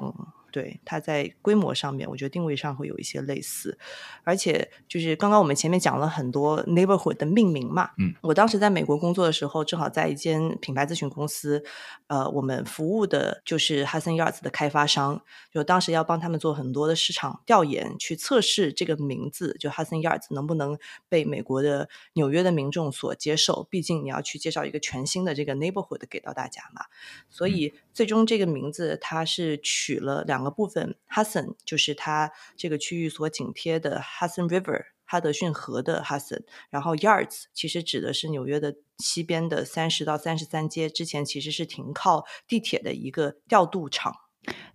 [0.53, 3.75] 对，它在规模上面，我觉得定位上会有一些类似，
[4.23, 11.63] 而且就是刚刚我们前面讲了很多 neighborhood 的命名嘛，嗯，我当时在美国工作的时候，正好在一间品牌咨询公司，
[12.05, 20.77] 呃，我们服务的就是 Hudson Yards 的开发商，就当时要帮他们做很多的市场调研，去测试这个名字，就 Hudson Yards 能不能
[21.09, 26.85] 被美国的纽约的民众所接受，毕竟你要去介绍一个全新的这个 neighborhood 给到大家嘛，
[27.31, 34.85] 所以最终这个名字它是取了两个部分，Hudson 就是它这个区域所紧贴的 Hudson River。
[35.05, 44.15] 哈德逊河的 Hudson，然后 Yards 其实指的是纽约的西边的三十到三十三街，之前其实是停靠地铁的一个调度场。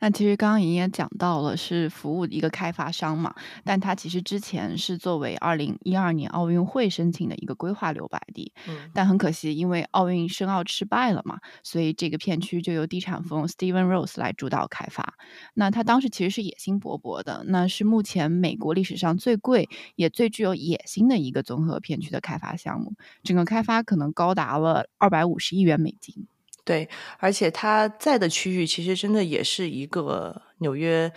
[0.00, 15.14] 那其实刚刚莹也讲到了，是服务一个开发商嘛，但它其实之前是作为二零一二年奥运会申请的一个规划留白地，嗯，但很可惜，因为奥运申奥失败了嘛，所以这个片区就由地产风 Steven Rose 来主导开发。
[15.54, 26.26] 那他当时其实是野心勃勃的，那是目前美国历史上最贵也最具有野心的一个综合片区的开发项目，整个开发可能高达了二百五十亿元美金。
[26.68, 31.10] 对，而且它在的区域其实真的也是一个纽约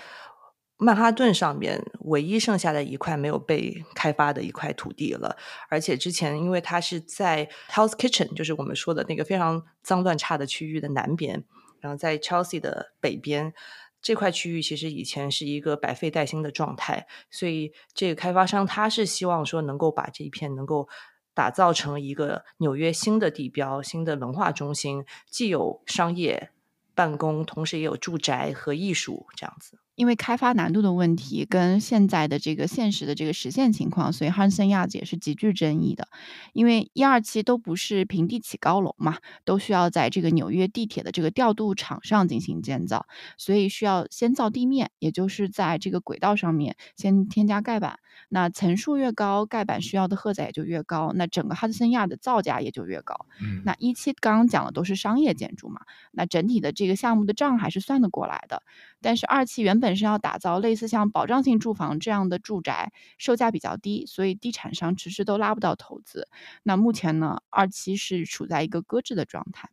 [0.78, 5.36] 曼哈顿上面唯一剩下的一块没有被开发的一块土地了。
[5.68, 11.44] 而且之前因为它是在 House Kitchen，就是我们说的那个非常脏乱差的区域的南边，
[11.82, 13.54] 然后在 Chelsea 的北边。
[14.02, 20.90] 这块区域其实以前是一个百废待兴的状态，所以这个开发商他是希望说能够把这一片能够
[21.34, 26.52] 打造成一个纽约新的地标、新的文化中心，既有商业
[26.94, 29.80] 办公，同时也有住宅和艺术这样子。
[29.96, 36.08] 因为开发难度的问题跟现在的这个现实的这个实现情况，所以 Hudson Yards 也是极具争议的。
[36.54, 43.06] 因为一二期都不是平地起高楼嘛，都需要在这个纽约地铁的这个调度场上进行建造，
[43.38, 48.00] 所以需要先造地面，也就是在这个轨道上面先添加盖板。
[48.30, 53.26] 那层数越高，盖板需要的荷载也就越高，那整个 Hudson Yard 的造价也就越高。
[53.42, 55.82] 嗯，那一期刚刚讲的都是商业建筑嘛，
[56.12, 58.64] 那整体的这个项目的账还是算得过来的。
[59.02, 66.30] 但是二期原本是要打造类似像保障性住房这样的住宅，售价比较低，所以地产商迟迟都拉不到投资。
[66.64, 69.70] 那目前呢，二期是处在一个搁置的状态。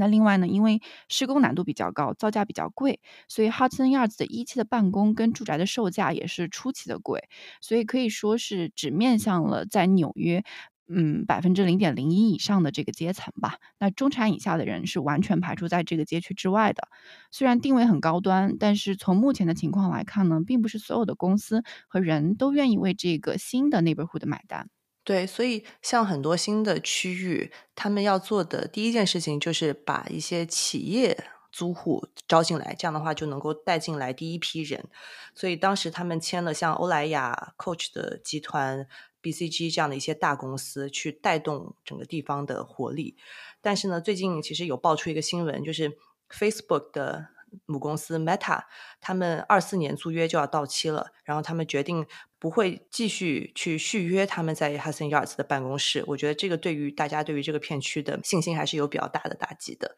[0.00, 7.28] 那另外呢，因为施工难度比较高，造价比较贵，所以 Hudson Yards 的一期的办公跟住宅的售价也是出奇的贵，
[7.60, 10.44] 所以可以说是只面向了在纽约。
[10.90, 16.88] 嗯，百分之零点零一以上的这个阶层吧，那中产以下的人是完全排除在这个街区之外的。
[17.30, 24.70] 虽然定位很高端，但是从目前的情况来看呢，并不是所有的公司和人都愿意为这个新的 neighborhood 买单。
[25.04, 34.86] 对，所以像很多新的区域，他们要做的第一件事情就是把一些企业租户招进来，这样的话就能够带进来第一批人。
[35.34, 38.86] 所以当时他们签了像欧莱雅、Coach 的集团。
[39.22, 43.16] BCG 这样的一些大公司去带动整个地方的活力，
[43.60, 45.98] 但是呢，最近其实有爆出一个新闻，就是
[46.30, 47.28] Facebook 的
[47.66, 48.64] 母公司 Meta，
[49.00, 52.06] 他们二四年租约就要到期了，然后他们决定
[52.38, 56.04] 不会继续去续约他们在 Hudson Yards 的办公室。
[56.06, 59.96] 我觉得这个对于大家对于这个片区的信心还是有比较大的打击的。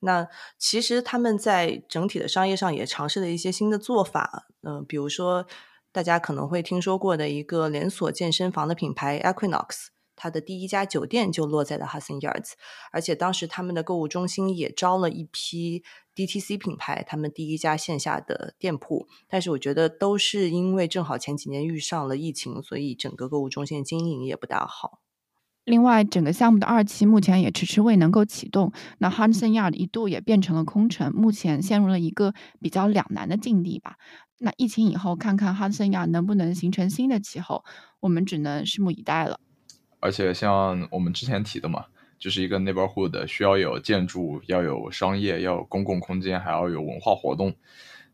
[0.00, 5.46] 那其实他们在整体的商业上也尝试了一些新的做法，嗯、比如说。
[5.98, 12.52] 大家可能会听说过的一个连锁健身房的品牌 Equinox，它的第一家酒店就落在了 Hudson Yards，
[12.92, 15.82] 而且当时他们的购物中心也招了一批
[16.14, 19.08] DTC 品牌，他们第一家线下的店铺。
[19.26, 25.00] 但是我觉得都是因为正好前几年遇上了疫情，所以整个购物中心的经营也不大好。
[25.64, 33.96] 另外，整个项目的二期目前也迟迟未能够启动，那 Hudson Yard 一度也变成了空城，目前陷入了一个比较两难的境地吧。
[34.38, 37.64] 那疫情以后，看看 Hudson Yard 能不能形成新的气候，
[38.00, 39.40] 我们只能拭目以待了。
[40.00, 41.86] 而且像我们之前提的嘛，
[42.18, 47.54] 就是一个 neighborhood 需要有建筑，要有商业，要有公共空间，还要有文化活动。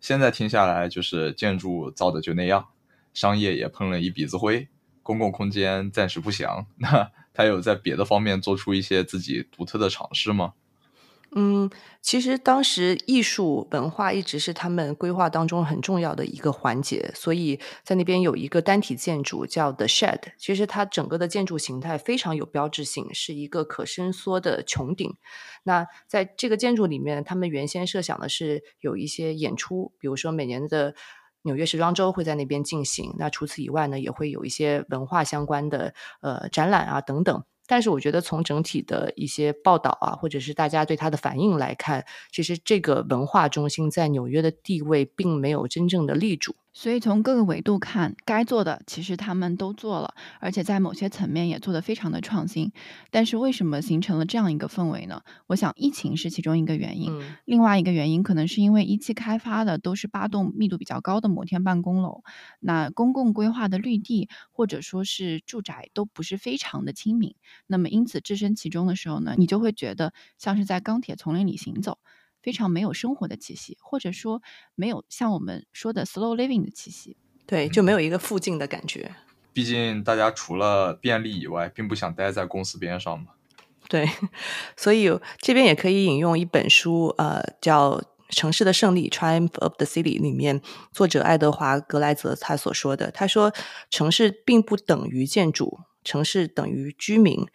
[0.00, 2.68] 现在听下来，就是建筑造的就那样，
[3.12, 4.68] 商业也喷了一鼻子灰，
[5.02, 6.66] 公共空间暂时不详。
[6.76, 10.54] 那他有在别的方面做出一些自己独特的尝试吗？
[11.36, 11.68] 嗯，
[12.00, 25.16] 其实当时艺术文化一直是他们规划当中很重要的一个环节，所以在那边有一个单体建筑叫 The Shed，其实它整个的建筑形态非常有标志性，是一个可伸缩的穹顶。
[25.64, 30.94] 那在这个建筑里面，他们原先设想的是有一些演出，比如说每年的
[31.42, 33.12] 纽约时装周会在那边进行。
[33.18, 37.42] 那除此以外呢，也会有一些文化相关的呃展览啊等等。
[37.66, 46.54] 但是我觉得从整体的一些报道啊，或者是大家对它的反应来看，其实这个文化中心在纽约的地位并没有真正的立住。
[46.74, 52.72] 所以从各个维度看，该做的其实他们都做了，而且在某些层面也做得非常的创新。
[53.12, 55.22] 但是为什么形成了这样一个氛围呢？
[55.46, 62.24] 我想疫情是其中一个原因，嗯另外一个原因可能是因为一期开发的都是八栋密度比较高的摩天办公楼，
[62.58, 67.36] 那公共规划的绿地或者说是住宅都不是非常的亲民。
[67.68, 71.98] 那么因此置身其中的时候呢，你就会觉得像是在钢铁丛林里行走。
[72.44, 74.42] 非常没有生活的气息，或者说
[74.74, 77.16] 没有像我们说的 slow living 的气息。
[77.46, 79.14] 对，就没有一个附近的感觉。
[79.54, 83.28] 毕竟大家除了便利以外，并不想待在公司边上嘛。
[83.88, 84.06] 对，
[84.76, 87.92] 所以这边也可以引用一本书，呃，叫
[88.28, 90.60] 《城市的胜利》（Triumph of the City） 里面
[90.92, 93.10] 作者爱德华·格莱泽他所说的。
[93.10, 93.52] 他说
[93.90, 97.46] ：“城市并不等于建筑，城市等于居民。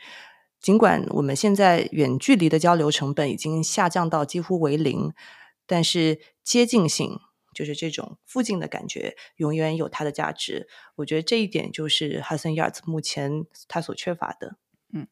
[0.59, 5.13] 尽管我们现在远距离的交流成本已经下降到几乎为零，
[5.65, 7.19] 但是接近性。”
[7.51, 10.69] 就是这种附近的感觉，永远有它的价值。
[10.95, 14.55] 我觉得这一点就是哈森亚兹目前他所缺乏的。
[14.93, 15.07] 嗯，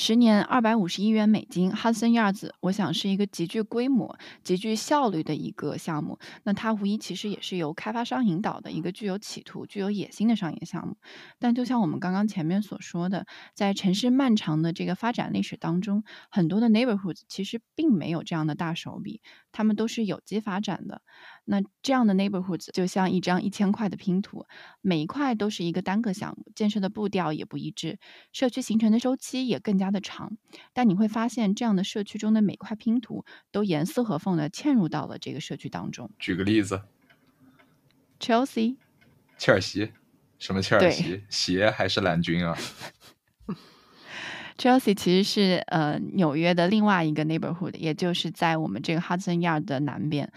[0.00, 6.20] 十年二百五十亿元美金，Hudson Yards，我想是一个极具规模、极具效率的一个项目。
[6.44, 10.96] 那它无疑其实也是由开发商引导的一个具有企图、具有野心的商业项目。
[11.40, 19.20] 但就像我们刚刚前面所说的，在城市漫长的这个发展历史当中，很多的 neighborhoods 其实并没有这样的大手笔，
[19.50, 21.02] 他们都是有机发展的。
[21.44, 24.44] 那这样的 neighborhoods 就像一张一千块的拼图，
[24.80, 27.98] 每一块都是一个单个项目，建设的步调也不一致，
[28.32, 30.36] 社区形成的周期也更加加的长。
[30.72, 36.10] 但你会发现，这样的社区中的每块拼图都严丝合缝的嵌入到了这个社区当中。
[36.18, 36.82] 举个例子
[38.20, 38.76] ，Chelsea，
[39.38, 39.92] 切尔西，
[40.38, 41.22] 什么切尔西？
[41.30, 42.56] 鞋还是蓝军啊？
[44.58, 50.32] Chelsea 其实是呃纽约的另外一个 neighborhood，也就是在我们这个 Hudson Yard 的南边。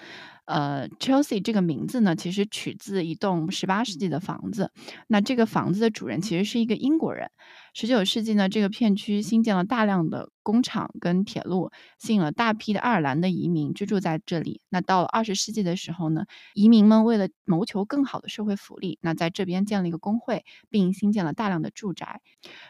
[0.45, 4.71] 呃，Chelsea 这个名字呢，其实取自一栋十八世纪的房子。
[5.07, 7.31] 那这个房子的主人其实是一个英国人。
[7.73, 14.59] 十九世纪呢，这个片区新建了大量的工厂跟铁路，吸引了大批的爱尔兰的移民居住在这里。
[14.67, 22.19] 那到了二十世纪的时候呢，移民们为了谋求更好的社会福利，那在这边建了一个工会，并新建了大量的住宅。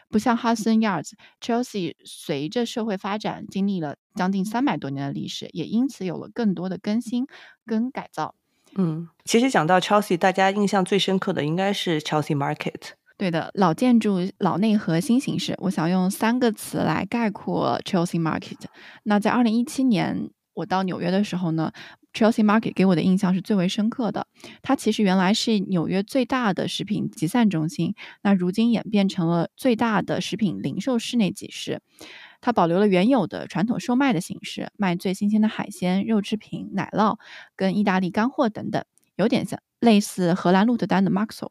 [0.08, 7.26] 不像 Hudson Yards，Chelsea 随着社会发展，经历了将近三百多年的历史，也因此有了更多的更新
[7.66, 8.36] 跟改造。
[8.76, 12.92] 嗯，其实讲到 Chelsea，大家印象最深刻的应该是 Chelsea Market。
[13.16, 18.58] 对的，老建筑、老内核、新形式，我想用三个词来概括 Chelsea Market。
[19.04, 21.72] 那在二零一七年我到纽约的时候呢
[22.12, 24.26] ，Chelsea Market 给我的印象是最为深刻的。
[24.60, 31.80] 它其实原来是纽约最大的食品集散中心，那如今演变成了最大的食品零售室内集市。
[32.40, 37.18] 它保留了原有的传统售卖的形式，卖最新鲜的海鲜、肉制品、奶酪
[37.54, 38.84] 跟意大利干货等等，
[39.14, 41.50] 有点像类似荷兰鹿特丹的 Maxo。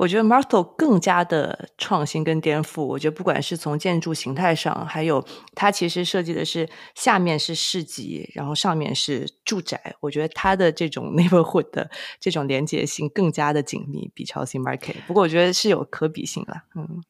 [0.00, 2.82] 我觉得 Martel 更加的创新跟颠覆。
[2.82, 5.22] 我觉得不管是从建筑形态上，还有
[5.54, 9.94] 它其实设计的是下面是市集，然后上面是住宅。
[10.00, 14.96] 我觉得它的这种 neighborhood 的这种连接性更加的紧密，比 Chelsea Market。
[15.06, 17.02] 不过我觉得是有可比性啦，嗯。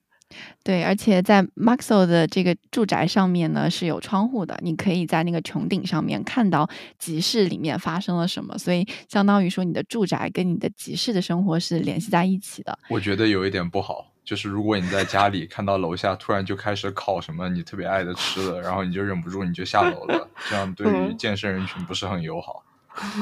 [0.62, 6.68] 对，而且在 Maxo 的这个住宅上面呢是有窗户的，你可以在那个穹顶上面看到
[6.98, 12.78] 集市里面发生了什么，所以相当于说你的住宅跟你的集市的生活是联系在一起的。
[12.88, 22.62] 我觉得有一点不好，就是如果你在家里看到楼下突然就开始烤什么你特别爱的吃的，然后你就忍不住你就下楼了，这样对于健身人群不是很友好。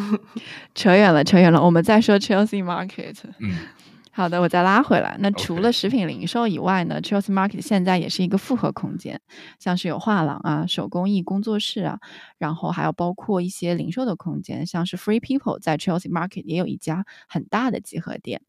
[0.74, 3.16] 扯远了，扯远了，我们再说 Chelsea Market。
[3.38, 3.56] 嗯。
[4.11, 5.16] 好的，我再拉回来。
[5.20, 9.20] 那除了食品零售以外呢，Chelsea Market 现在也是一个复合空间，
[9.59, 12.00] 像是有画廊啊、手工艺工作室啊，
[12.38, 18.42] 然后还有包括一些零售的空间，像是 Free People 在 Chelsea Market 也有一家很大的集合店。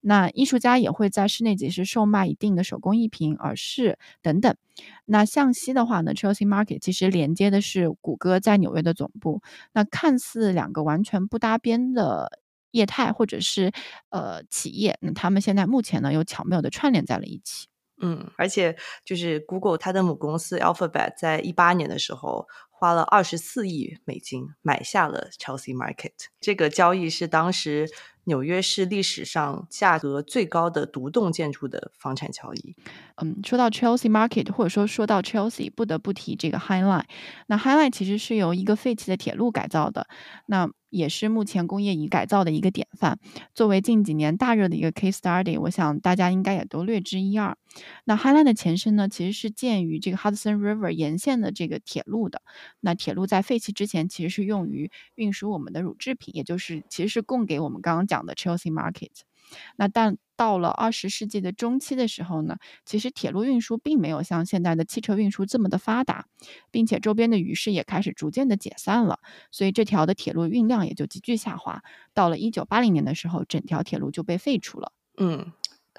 [0.00, 4.56] 那艺术家也会在室内集市售卖一定的手工艺品、耳饰等等。
[5.04, 9.42] 那向西的话呢，Chelsea Market 其实连接的是谷歌在纽约的总部。
[9.74, 12.39] 那看似两个完全不搭边的
[12.72, 13.72] 业态或者是
[14.10, 17.68] 呃企业，那他们现在目前呢又巧妙的串联在了一起。
[18.02, 27.90] 嗯，而且就是 Google 它的母公司 Alphabet 在一八年的时候花了二十四亿美金买下了 Chelsea Market，这个交易是当时
[28.24, 32.74] 纽约市历史上价格最高的独栋建筑的房产交易。
[33.16, 37.04] 嗯，说到 Chelsea Market，或者说说到 Chelsea，不得不提这个 High Line。
[37.48, 40.06] 那 High Line 其实是由一个废弃的铁路改造的，
[40.46, 43.18] 那也是目前工业已改造的一个典范。
[43.54, 47.56] 作为近几年大热的一个 case study，我想大家应该也都略知一二。
[48.04, 52.42] 那 High Line 的前身呢，其实是建于这个 Hudson River 沿线的这个铁路的。
[52.80, 59.29] 那铁路在废弃之前，其实是用于运输我们的乳制品，也就是其实是供给我们刚刚讲的 Chelsea Market。
[59.76, 66.26] 那但到了二十世纪的中期的时候呢，其实铁路运输并没有像现在的汽车运输这么的发达，
[66.70, 69.18] 并且周边的鱼市也开始逐渐的解散了，
[69.50, 71.82] 所以这条的铁路运量也就急剧下滑。
[72.14, 74.92] 到了一九八零年的时候，整条铁路就被废除了。
[75.18, 75.52] 嗯，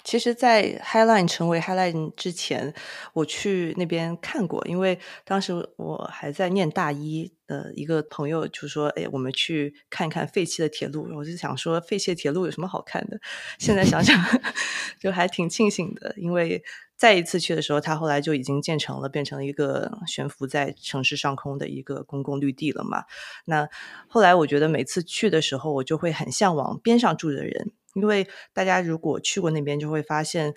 [0.04, 2.74] 其实，在 Highline 成为 Highline 之前，
[3.14, 13.20] 我去那边看过，因为当时我还在念大一的一个朋友就说：“哎，我们去看看废弃的铁路。”我就想说，废弃的铁路有什么好看的？
[13.60, 14.18] 现在想想，
[15.00, 16.64] 就还挺庆幸的，因为
[16.98, 23.04] 再一次去的时候，它后来就已经建成了，变成了一个悬浮在城市上空的一个公共绿地了嘛。
[23.46, 23.68] 那
[24.08, 27.72] 后来我觉得每次去的时候，我就会很向往边上住的人。
[27.94, 30.54] 因为大家如果去过那边，就会发现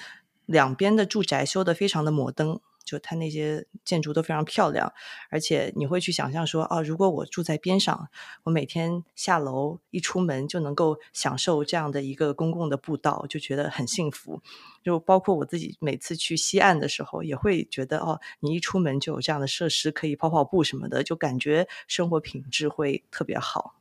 [0.46, 4.92] 两边的住宅修得非常的摩登，就它那些建筑都非常漂亮，
[5.30, 8.08] 而且你会去想象说，哦，如果我住在边上，
[8.42, 14.42] 我每天下楼一出门就能够享受这样的一个公共的步道，就觉得很幸福。
[14.82, 23.76] 就包括我自己每次去西岸的时候，也会觉得，哦，你一出门就有这样的设施，可以跑跑步什么的，就感觉生活品质会特别好。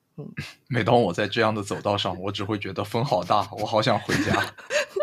[0.68, 4.54] 每当我在这样的走道上，我只会觉得风好大，我好想回家。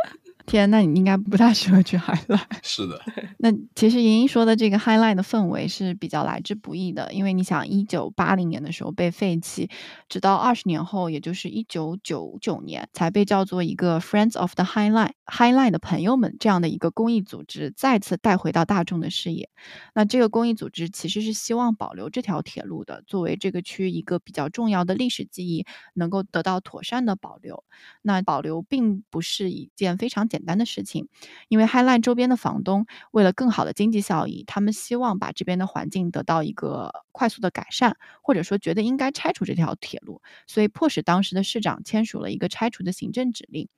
[0.50, 2.40] 天，那你应该不太适合去 Highline。
[2.60, 3.00] 是的，
[3.38, 9.70] 那其实莹莹说的这个 Highline 的氛围是比较来之不易的，因为你想，一九八零年的时候被废弃，
[10.08, 19.48] 直到二十年后，也就是一九九九年，才被叫做一个 Friends of the Highline Highline 的朋友们这样的一个公益组织再次带回到大众的视野。
[19.94, 27.62] 那这个公益组织其实是希望保留这条铁路的，作为这个区一个比较重要的历史记忆，能够得到妥善的保留。
[28.02, 31.08] 那保留并不是一件非常简简单的事情，
[31.48, 43.68] 因为 halin 周边的房东为了更好的经济效益，他们希望把这边的环境得到一个快速的改善，或者说觉得应该拆除这条铁路，所以迫使当时的市长签署了一个拆除的行政指令。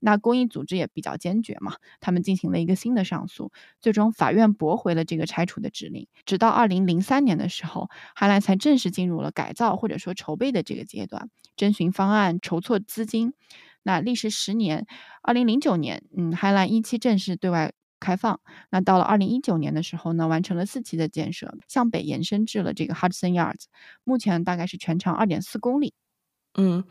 [0.00, 6.08] 那公益组织也比较坚决嘛，他们进行了一个新的上诉，最终法院驳回了这个拆除的指令。
[6.24, 13.34] 直到二零零三年的时候，Highline 才正式进入了改造或者说筹备的这个阶段，征询方案、筹措资金。
[13.82, 14.86] 那历时十年，
[15.22, 18.40] 二零零九年，嗯海兰一期正式对外开放。
[18.70, 23.64] 那到了二零一九年的时候呢，完成了四期的建设，向北延伸至了这个 Hudson Yards，
[24.04, 25.94] 目前大概是全长二点四公里。
[26.60, 26.82] 嗯，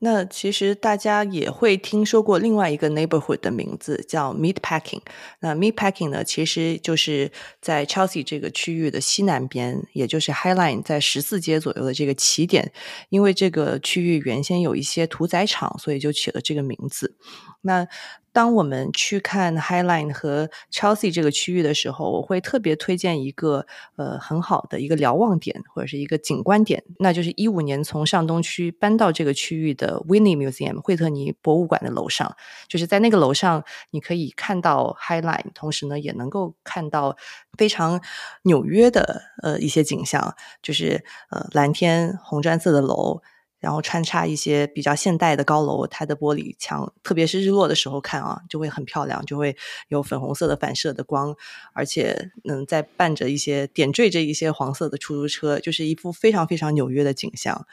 [0.00, 5.00] 那其实大家也会听说过另外一个 neighborhood 的名字叫 Meatpacking。
[5.38, 12.72] 那 Meatpacking 呢，其实就是在 Chelsea 这个区域的西南边，也就是 Highline 在十四街左右的这个起点。
[13.10, 17.14] 因为这个区域原先有一些屠宰场，所以就起了这个名字。
[17.60, 17.86] 那
[18.32, 23.66] 当我们去看 Highline 和 Chelsea 这个区域的时候，我会特别推荐一个
[23.96, 32.34] 呃很好的一个瞭望点或者是一个景观点，那就是一五年从上东区搬到这个区域的 Winnie Museum 惠特尼博物馆的楼上，
[32.68, 37.16] 就是在那个楼上你可以看到 Highline，同时呢也能够看到
[37.58, 38.00] 非常
[38.42, 43.20] 纽约的呃一些景象，就是呃蓝天红砖色的楼。
[43.62, 49.56] 然后穿插一些比较现代的高楼，它的玻璃墙，特别是日落的时候看啊，就会很漂亮，就会
[49.86, 51.34] 有粉红色的反射的光，
[51.72, 57.66] 而且嗯，在伴着一些点缀着一些黄色的出租车，就是一幅非常非常纽约的景象，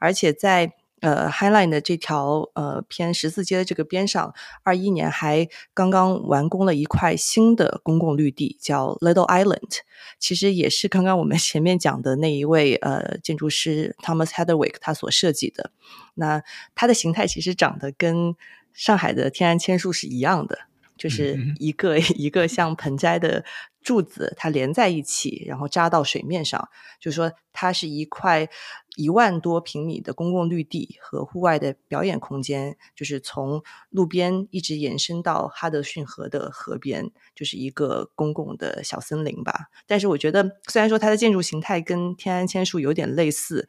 [0.00, 0.72] 而且在。
[1.04, 9.80] 呃，Highline 的这条呃偏十字街的这个边上，二一年还刚刚完工了一块新的公共绿地，叫 Little Island。
[10.18, 15.70] 其实也是刚刚我们 前面讲的那一位呃建筑师 Thomas Heatherwick 他所设计的。
[16.14, 16.42] 那
[16.74, 18.34] 它的形态其实长得跟
[18.72, 20.58] 上海的天然千树是一样的，
[20.96, 23.44] 就是一个 一个像盆栽的
[23.84, 26.68] 柱子，它连在一起，然后扎到水面上。
[26.98, 28.48] 就是说，它是一块。
[28.96, 33.60] 一万多平米的公共绿地和户外的表演空间，就是从
[33.90, 39.66] 路边一直延伸到哈德逊河的河边，就是一个公共的小森林吧。
[39.88, 43.68] 但是我觉得，虽然说它的建筑形态跟天安千树有点类似，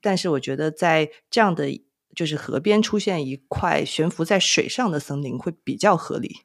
[0.00, 1.84] 但是我觉得在这样的
[2.14, 6.38] 就是河边出现一块悬浮在水上的森林会比较合理。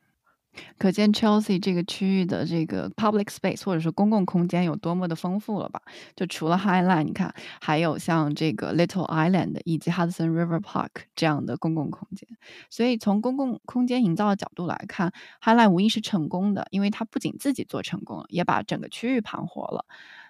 [0.77, 5.81] 可见 Chelsea 这个区域的这个 public space 或者说公共空间有多么的丰富了吧？
[6.15, 12.27] 就除了 Highline，你看还有像这个 Little Island 以及 Hudson River Park 这样的公共空间。
[12.69, 19.85] 所以从公共空间营造的角度来看，Highline 无疑是成功的，因为它不仅自己做成功了，也把整个区域盘活了。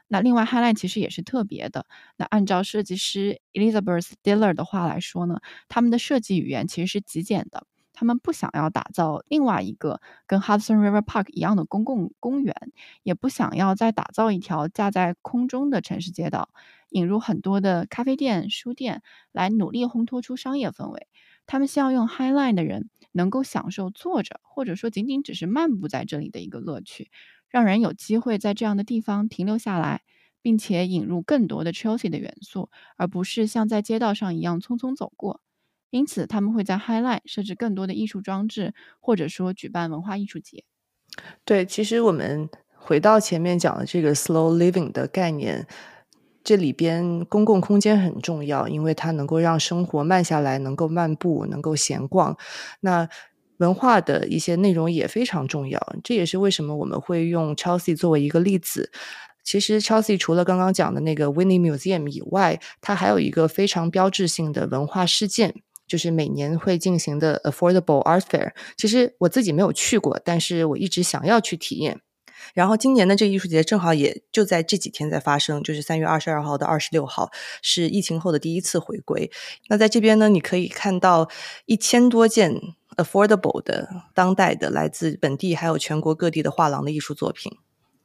[0.10, 1.86] 那另外 Highline 其实也是特别的。
[2.16, 7.66] 那按照设计师 Elizabeth Diller 的话来说呢，他们的设计语言其实是极简的。
[8.00, 12.54] 他们不想要打造另外一个跟 Hudson River Park 一样的公共公园，
[13.02, 16.50] 也不想要再打造一条架在空中的城市街道，
[16.90, 19.02] 引入很多的咖啡店、书店，
[19.32, 21.08] 来努力烘托出商业氛围。
[21.48, 27.10] 他们希望用 Highline 的人能够享受坐着，或者说仅仅只是漫步在这里的一个乐趣，
[27.50, 30.04] 让人有机会在这样的地方停留下来，
[30.44, 35.42] 并且引入更多的 Chelsea 的元素，而不是像在街道上一样匆匆走过。
[35.90, 40.64] 因此他们会在 Highline 设置更多的艺术装置，或者说举办文化艺术节。
[41.46, 45.68] 对，其实我们回到前面讲的这个 slow living 的概念，
[46.44, 52.38] 这里边公共空间很重要，因为它能够让生活慢下来，能够漫步，能够闲逛。
[52.82, 53.10] 那
[53.58, 58.92] 文化的一些内容也非常重要，这也是为什么我们会用 Chelsea 作为一个例子。
[59.44, 65.56] 其实 Chelsea 除了刚刚讲的那个 Winnie Museum 以外，它还有一个非常标志性的文化事件，
[65.88, 68.52] 就是每年会进行的 Affordable Art Fair。
[68.76, 72.02] 其实我自己没有去过，但是我一直想要去体验。
[72.54, 77.30] 然后今年的这个艺术节正好也就在这几天在发生，就是三月二十二号到二十六号，
[77.62, 79.30] 是疫情后的第一次回归。
[79.68, 81.30] 那在这边呢，你可以看到
[81.66, 82.62] 一千多件
[82.96, 87.52] affordable 的当代的来自本地还有全国各地的画廊的艺术作品。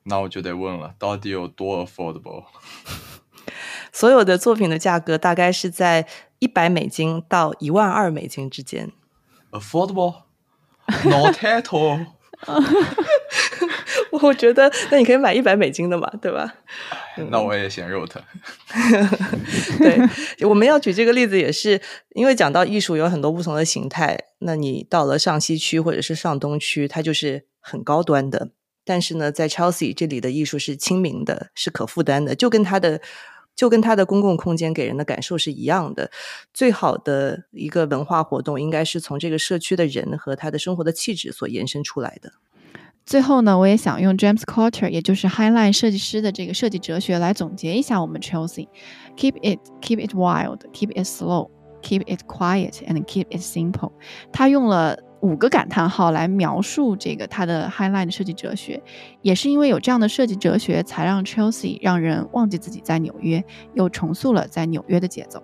[0.05, 2.45] 那我就得问了，到底有多 affordable？
[3.93, 6.07] 所有的作品的价格大概是在
[6.39, 8.91] 一百美金到一万二美金之间。
[9.51, 12.07] affordable？Not at all。
[14.11, 16.53] 我觉得，那你可以买一百美金的嘛，对吧？
[17.31, 18.21] 那我也嫌肉疼。
[19.79, 21.81] 对，我们要举这个例子，也是
[22.15, 24.19] 因为讲到艺术有很多不同的形态。
[24.41, 28.51] 那你到了上西区或者是上东区，它就是很高端的。
[28.85, 33.01] 但是呢，在 Chelsea 这里的艺术是亲民的，是可负担的，就跟它的
[33.55, 36.11] 就跟它的公共空间给人的感受是一样的。
[36.53, 42.33] 最好的一个文化活动，应该是从这个社区的人和他的生活的气质所延伸出来的。
[43.05, 51.51] 最后呢，我也想用 James Cotter，也就是 Highline 设计师的这个设计哲学来总结一下我们 Chelsea：keep it, keep it wild, keep it slow,
[51.83, 53.91] keep it quiet, and keep it simple。
[54.33, 58.83] 他用了五个感叹号来描述这个他的 Highline 的设计哲学，
[59.23, 63.45] 也是因为有这样的设计哲学，才让 Chelsea 让人忘记自己在纽约，
[63.75, 65.43] 又重塑了在纽约的节奏。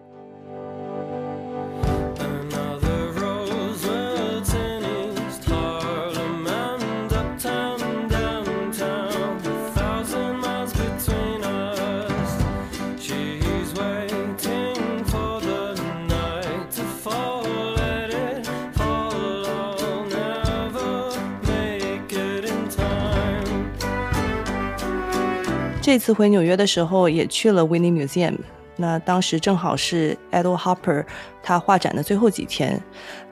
[25.89, 28.36] 这次回纽约的时候，也去了 Winnie Museum。
[28.77, 31.02] 那当时正好是 Edward Hopper
[31.43, 32.78] 他画展的最后几天。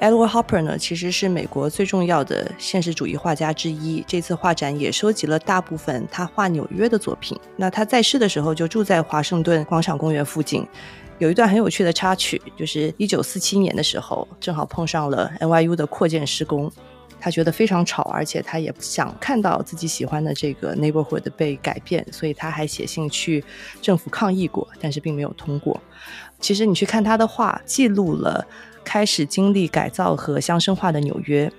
[0.00, 4.02] Edward Hopper 呢，其实是美国最重要的现实主义画家之一。
[4.06, 7.38] 这次画展也收集了大部分他画纽约的作品。
[7.56, 10.66] 那他在世的时候就住在华盛顿广场公园附近。
[11.18, 16.72] 有一段很有趣的插曲，就是一九四七年的时候，正好碰上了 NYU 的扩建施工。
[17.26, 23.42] 他觉得非常吵，而且他也不想看到自己喜欢的这个 neighborhood 被改变，所以他还写信去
[23.82, 25.82] 政府抗议过，但是并没有通过。
[26.38, 28.46] 其实你去看他的画，记录了
[28.84, 31.50] 开始经历改造和乡绅化的纽约，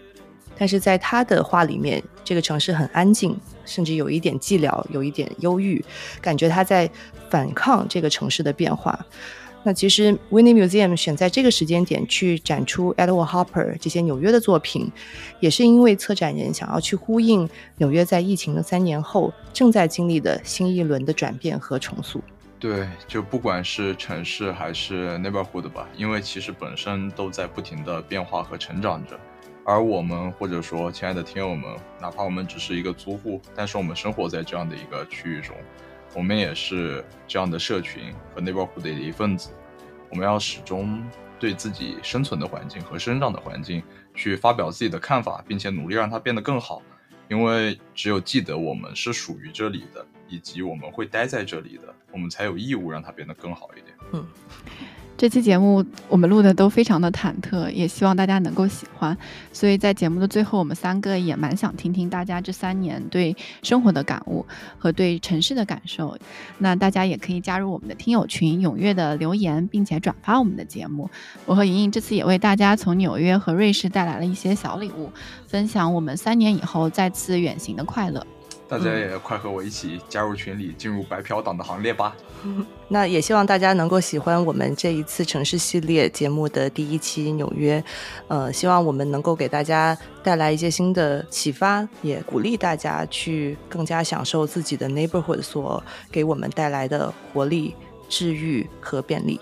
[0.57, 5.83] 但是在他的画里面，这个城市很安静，甚至有一点寂寥，有一点忧郁，
[6.21, 6.89] 感觉他在
[7.29, 8.97] 反抗这个城市的变化。
[9.67, 14.89] 那其实 Winnie Museum 选在这个时间点去展出 Edward Hopper 这些纽约的作品，
[15.41, 22.21] 也是因为策展人想要去呼应纽约在疫情的三年后正在经历的新一轮的转变和重塑。
[22.57, 29.19] 对，就不管是城市还是 neighborhood 吧，因为其实本身都在不停的变化和成长着。
[29.65, 35.53] 而我们或者说亲爱的听友们，哪怕我们只是一个租户，但是我们生活在这样的一个区域中，
[36.17, 39.51] 我们也是这样的社群和 neighborhood 的一份子。
[40.09, 41.07] 我们要始终
[41.39, 43.83] 对自己生存的环境和生长的环境
[44.15, 46.81] 去发表自己的看法，并且努力让它变得更好。
[47.29, 53.95] 因为只有记得我们是属于这里的，以及我们会待在这里的，我们才有义务让它变得更好一点。
[54.13, 54.25] 嗯
[55.17, 59.17] 这期节目我们录的都非常的忐忑，也希望大家能够喜欢。
[59.51, 64.45] 所以在节目的最后，我们三个也蛮想听听大家这三年对生活的感悟
[64.77, 66.15] 和对城市的感受。
[66.59, 71.09] 那大家也可以加入我们的听友群，踊跃的留言，并且转发我们的节目。
[71.47, 75.11] 我和莹莹这次也为大家从纽约和瑞士带来了一些小礼物，
[75.47, 78.23] 分享我们三年以后再次远行的快乐。
[78.69, 82.15] 大家也快和我一起加入群里，进入白嫖党的行列吧！
[82.89, 87.83] 那也希望大家能够喜欢我们这一次城市系列节目的第一期纽约，
[88.27, 95.81] 呃，希望我们能够给大家带来一些新的启发，也鼓励大家去更加享受自己的 neighborhood 所
[96.11, 97.73] 给我们带来的活力、
[98.09, 99.39] 治愈和便利。